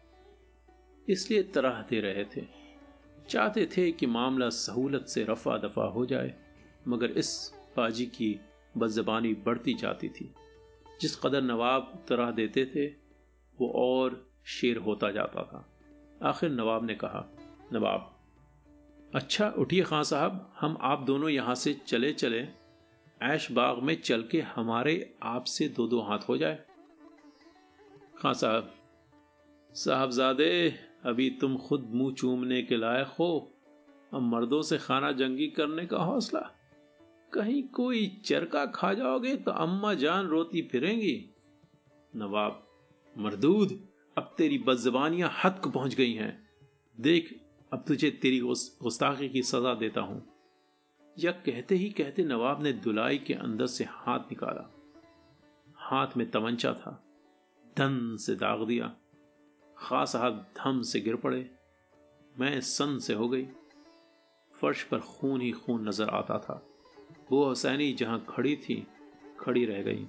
इसलिए 1.09 1.43
तरह 1.43 1.87
दे 1.91 2.01
रहे 2.01 2.25
थे। 2.25 2.47
चाहते 3.29 3.67
थे 3.67 3.93
कि 3.93 4.07
मामला 4.07 4.49
सहूलत 4.49 5.07
से 5.07 5.25
रफा 5.25 5.59
दफ़ा 5.59 5.85
हो 5.85 6.07
जाए, 6.07 6.35
मगर 6.89 7.11
इस 7.11 7.55
पाजी 7.77 8.07
की 8.07 8.41
बदजबानी 8.77 9.35
बढ़ती 9.35 9.75
जाती 9.75 10.09
थी। 10.09 10.35
जिस 11.01 11.17
कदर 11.17 11.43
नवाब 11.43 12.05
तरह 12.09 12.31
देते 12.31 12.67
थे, 12.67 12.87
वो 13.61 13.69
और 13.69 14.31
शेर 14.45 14.77
होता 14.77 15.11
जाता 15.11 15.43
था। 15.43 15.69
आखिर 16.29 16.51
नवाब 16.51 16.85
ने 16.85 16.95
कहा, 16.95 17.29
नवाब 17.73 18.09
अच्छा 19.15 19.49
उठिए 19.49 19.83
खां 19.83 20.03
साहब, 20.03 20.55
हम 20.61 20.79
आप 20.81 21.03
दोनों 21.03 21.29
यहाँ 21.29 21.55
से 21.55 21.75
चले 21.75 22.13
चले। 22.13 22.49
ऐश 23.23 23.53
बाग 23.53 23.79
में 23.79 24.03
चल 24.03 24.23
के 24.23 24.41
हमारे 24.41 25.15
आपसे 25.23 25.69
दो 25.69 25.87
दो 25.87 26.01
हाथ 26.01 26.19
हो 26.19 26.37
जाए। 26.37 26.65
खां 28.19 28.35
साहब, 28.35 28.75
साहबजादे 29.75 30.75
अभी 31.05 31.31
तुम 31.31 31.57
खुद 31.57 31.91
मुँह 31.95 32.15
चूमने 32.15 32.63
के 32.63 32.77
लायक 32.77 33.07
हो। 33.07 33.53
अब 34.15 34.23
मर्दों 34.23 34.63
से 34.63 34.79
खाना 34.79 35.13
जंगी 35.13 35.47
करने 35.47 35.87
का 35.87 35.99
हौसला। 35.99 36.41
कहीं 37.33 37.63
कोई 37.63 38.07
चरका 38.25 38.67
खा 38.67 38.95
जाओगे 38.95 39.37
तो 39.37 39.51
अम्मा 39.51 39.95
जान 39.95 40.27
रोती 40.27 40.63
फिरेंगी। 40.63 41.31
नवाब, 42.17 42.67
मरदूद, 43.19 43.89
अब 44.19 44.35
तेरी 44.39 44.59
बदजबानियाँ 44.59 45.33
हद 45.45 45.59
को 45.59 45.71
पहुँच 45.71 45.95
गई 45.95 46.13
हैं। 46.13 46.49
देख, 47.01 47.41
अब 47.73 47.85
तुझे 47.89 48.11
तेरी 48.11 48.39
गुस्ताखी 48.39 49.29
की 49.29 49.43
सजा 49.43 49.75
देता 49.75 50.01
हूँ। 50.01 50.29
यह 51.19 51.31
कहते 51.31 51.75
ही 51.75 51.91
कहते 51.91 52.25
नवाब 52.25 52.63
ने 52.63 52.73
दुलाई 52.73 53.19
के 53.19 53.35
अंदर 53.35 53.67
से 53.67 53.85
हाथ 53.85 54.19
निकाला। 54.19 54.75
हाथ 55.77 56.07
में 56.17 56.31
तमंचा 56.31 56.73
था। 56.75 57.05
धन 57.79 58.17
से 58.17 58.35
दाग 58.35 58.67
दिया। 58.67 58.97
खा 59.83 60.05
साहब 60.05 60.47
धम 60.57 60.83
से 60.83 61.01
गिर 61.01 61.17
पड़े। 61.17 61.51
मैं 62.41 62.61
सन 62.61 62.99
से 62.99 63.15
हो 63.15 63.29
गई। 63.29 63.47
फर्श 64.61 64.83
पर 64.83 65.01
खून 65.01 65.41
ही 65.41 65.53
खून 65.53 65.89
नज़र 65.89 66.09
आता 66.09 66.39
था। 66.39 66.67
वो 67.31 67.45
हुसैनी 67.45 67.93
जहाँ 67.93 68.27
खड़ी 68.29 68.57
थी, 68.57 68.87
खड़ी 69.41 69.65
रह 69.65 69.83
गई। 69.83 70.07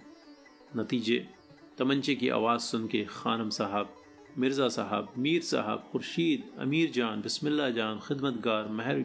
नतीजे, 0.76 1.30
तमंचे 1.78 2.16
की 2.16 2.30
आवाज़ 2.30 2.62
सुन 2.62 2.88
के 2.88 3.06
खानम 3.10 3.50
साहब, 3.50 3.94
मिर्ज़ा 4.38 4.68
साहब, 4.68 5.14
मीर 5.18 5.42
साहब, 5.42 5.90
खुर्शीद, 5.92 6.60
अमीर 6.60 6.92
जान 6.92 7.22
बिस्मिल्ला 7.22 7.70
जान, 7.70 8.00
खिदमतगार, 8.00 8.68
महर 8.68 9.02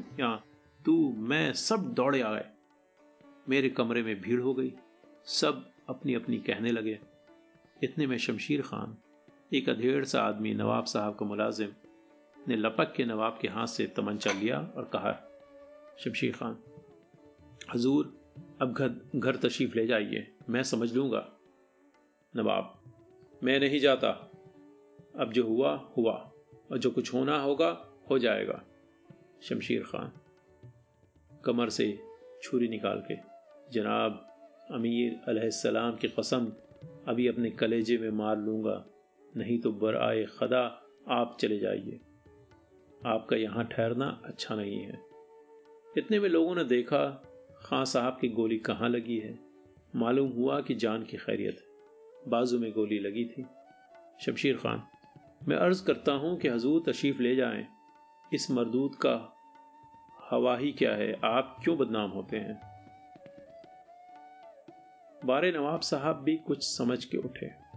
तू, 0.84 1.12
मैं 1.12 1.52
सब 1.52 1.94
दौड़े 1.94 2.20
आ 2.20 2.34
गए। 2.34 2.46
मेरे 3.48 3.68
कमरे 3.68 4.02
में 4.02 4.20
भीड़ 4.20 4.40
हो 4.40 4.54
गई। 4.54 4.72
सब 5.24 5.70
अपनी 5.88 6.14
अपनी 6.14 6.38
कहने 6.38 6.72
लगे। 6.72 7.00
इतने 7.82 8.06
में 8.06 8.18
शमशीर 8.18 8.62
खान 8.62 8.96
एक 9.54 9.68
अधेड़ 9.68 10.04
सा 10.04 10.22
आदमी 10.22 10.54
नवाब 10.54 10.84
साहब 10.84 11.16
का 11.16 11.26
मुलाजिम 11.26 11.68
ने 12.48 12.56
लपक 12.56 12.92
के 12.96 13.04
नवाब 13.04 13.38
के 13.42 13.48
हाथ 13.48 13.66
से 13.66 13.86
तमंचा 13.86 14.32
लिया 14.32 14.72
और 14.76 14.84
कहा, 14.84 15.12
शमशीर 15.98 16.32
खान, 16.32 16.58
हजूर, 17.74 18.20
अब 18.62 18.72
घर 18.72 19.10
घर 19.16 19.36
तशरीफ़ 19.36 19.74
ले 19.74 19.86
जाइए, 19.86 20.34
मैं 20.48 20.62
समझ 20.62 20.94
लूँगा। 20.94 21.32
नवाब, 22.36 22.80
मैं 23.44 23.60
नहीं 23.60 23.80
जाता। 23.80 24.30
अब 25.18 25.32
जो 25.32 25.46
हुआ 25.46 25.74
हुआ, 25.96 26.32
और 26.72 26.78
जो 26.78 26.90
कुछ 26.90 27.14
होना 27.14 27.40
होगा, 27.40 27.86
हो 28.10 28.18
जाएगा। 28.18 28.62
शमशीर 29.42 29.82
खान 29.82 30.12
कमर 31.44 31.68
से 31.68 32.02
छुरी 32.42 32.68
निकाल 32.68 33.04
के, 33.08 33.14
जनाब, 33.72 34.36
अमीर 34.70 35.20
अलैहिस्सलाम 35.28 35.96
की 35.96 36.08
कसम, 36.08 36.52
अभी 37.08 37.26
अपने 37.26 37.50
कलेजे 37.50 37.98
में 37.98 38.10
मार 38.10 38.38
लूँगा। 38.38 38.84
नहीं 39.36 39.58
तो 39.58 39.72
बर 39.72 39.96
आए 39.96 40.24
खदा, 40.24 40.82
आप 41.08 41.36
चले 41.40 41.58
जाइए। 41.58 42.00
आपका 43.06 43.36
यहाँ 43.36 43.64
ठहरना 43.64 44.22
अच्छा 44.24 44.54
नहीं 44.54 44.78
है। 44.78 45.00
इतने 45.98 46.20
में 46.20 46.28
लोगों 46.28 46.54
ने 46.54 46.64
देखा, 46.64 47.22
खां 47.56 47.84
साहब 47.84 48.18
की 48.20 48.28
गोली 48.28 48.58
कहाँ 48.58 48.88
लगी 48.88 49.18
है? 49.18 49.38
मालूम 49.96 50.30
हुआ 50.30 50.60
कि 50.60 50.74
जान 50.74 51.02
की 51.02 51.16
खैरियत। 51.16 51.64
बाजू 52.28 52.58
में 52.58 52.72
गोली 52.72 52.98
लगी 52.98 53.24
थी। 53.24 53.46
शमशीर 54.20 54.56
खान, 54.56 54.82
मैं 55.48 55.56
अर्ज़ 55.56 55.84
करता 55.84 56.12
हूँ 56.12 56.38
कि 56.38 56.48
हजूर 56.48 56.92
तशरीफ़ 56.92 57.22
ले 57.22 57.36
जाएँ। 57.36 57.66
इस 58.32 58.50
मरदूत 58.50 58.94
का 58.94 59.36
हवा 60.30 60.56
ही 60.56 60.72
क्या 60.72 60.94
है? 60.94 61.20
आप 61.24 61.56
क्यों 61.64 61.78
बदनाम 61.78 62.10
होते 62.10 62.36
हैं? 62.36 62.68
बारे 65.24 65.52
नवाब 65.52 65.80
साहब 65.80 66.16
भी 66.16 66.36
कुछ 66.36 66.62
समझ 66.62 67.04
के 67.04 67.18
उठे। 67.18 67.67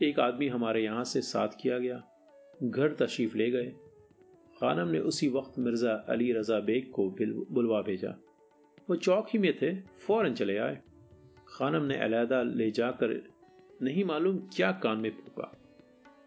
एक 0.00 0.18
आदमी 0.20 0.46
हमारे 0.48 0.82
यहाँ 0.82 1.04
से 1.04 1.20
साथ 1.20 1.48
किया 1.60 1.78
गया। 1.78 2.02
घर 2.60 2.92
तशरीफ़ 2.92 3.36
ले 3.36 3.50
गए। 3.50 3.66
खानम 4.56 4.88
ने 4.88 4.98
उसी 5.00 5.28
वक्त 5.28 5.58
मिर्ज़ा 5.58 5.92
अली 6.08 6.32
रज़ा 6.32 6.58
बेग 6.60 6.90
को 6.90 7.08
बुलवा 7.50 7.80
भेजा। 7.82 8.14
वो 8.88 8.96
चौक 8.96 9.28
ही 9.28 9.38
में 9.38 9.52
थे, 9.58 9.74
फ़ौरन 9.98 10.34
चले 10.34 10.56
आए। 10.58 10.78
खानम 11.48 11.84
ने 11.84 11.96
अलहदा 11.98 12.42
ले 12.42 12.70
जाकर 12.70 13.14
नहीं 13.82 14.04
मालूम 14.04 14.38
क्या 14.54 14.70
कान 14.82 14.98
में 14.98 15.10
फूका। 15.10 15.52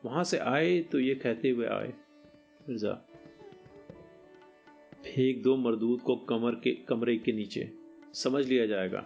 वहाँ 0.06 0.24
से 0.24 0.38
आए 0.38 0.80
तो 0.92 1.00
ये 1.00 1.16
कहते 1.16 1.50
हुए 1.50 1.66
आए, 1.68 1.94
मिर्ज़ा, 2.70 2.94
फेंक 5.06 5.42
दो 5.44 5.56
मरदूत 5.58 6.02
को 6.02 6.16
कमर 6.26 6.56
के 6.56 6.72
कमरे 6.88 7.18
के 7.18 7.32
नीचे। 7.32 7.70
समझ 8.14 8.46
लिया 8.48 8.66
जाएगा। 8.66 9.06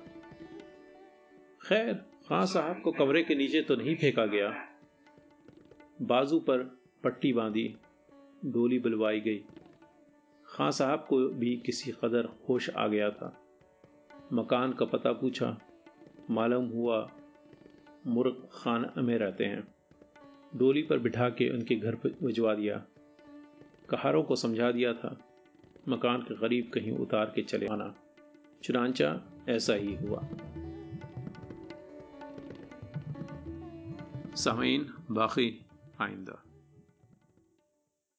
खैर 1.61 1.93
खां 2.29 2.45
साहब, 2.45 2.81
को 2.81 2.91
कमरे 2.91 3.23
के 3.23 3.35
नीचे 3.35 3.61
तो 3.61 3.75
नहीं 3.75 3.95
फेंका 3.95 4.25
गया। 4.25 4.65
बाजू 6.01 6.39
पर 6.39 6.79
पट्टी 7.03 7.33
बांधी, 7.33 7.75
डोली 8.45 8.79
बुलवाई 8.79 9.19
गई। 9.19 9.43
खां 10.45 10.71
साहब, 10.71 11.05
को 11.09 11.29
भी 11.29 11.57
किसी 11.65 11.91
कदर 11.91 12.29
होश 12.49 12.69
आ 12.69 12.87
गया 12.87 13.09
था। 13.09 13.41
मकान 14.33 14.73
का 14.73 14.85
पता 14.85 15.11
पूछा, 15.11 15.57
मालूम 16.31 16.65
हुआ, 16.65 17.11
मुर्ग 18.07 18.47
खान 18.51 18.91
में 18.97 19.17
रहते 19.17 19.45
हैं। 19.45 19.75
डोली 20.55 20.83
पर 20.83 20.99
बिठा 20.99 21.29
के 21.29 21.49
उनके 21.49 21.75
घर 21.75 21.95
पर 21.95 22.09
भिजवा 22.23 22.55
दिया। 22.55 22.85
कहारों 23.89 24.23
को 24.23 24.35
समझा 24.35 24.71
दिया 24.71 24.93
था, 24.93 25.17
मकान 25.89 26.21
के 26.21 26.35
करीब 26.35 26.71
कहीं 26.73 26.91
उतार 26.91 27.31
के 27.35 27.41
चले 27.41 27.67
आना। 27.67 27.95
चुनाचा 28.63 29.21
ऐसा 29.49 29.73
ही 29.73 29.95
हुआ। 29.95 30.27
सामीन 34.37 34.81
बाकी 35.11 35.47
आइंदा 36.01 36.35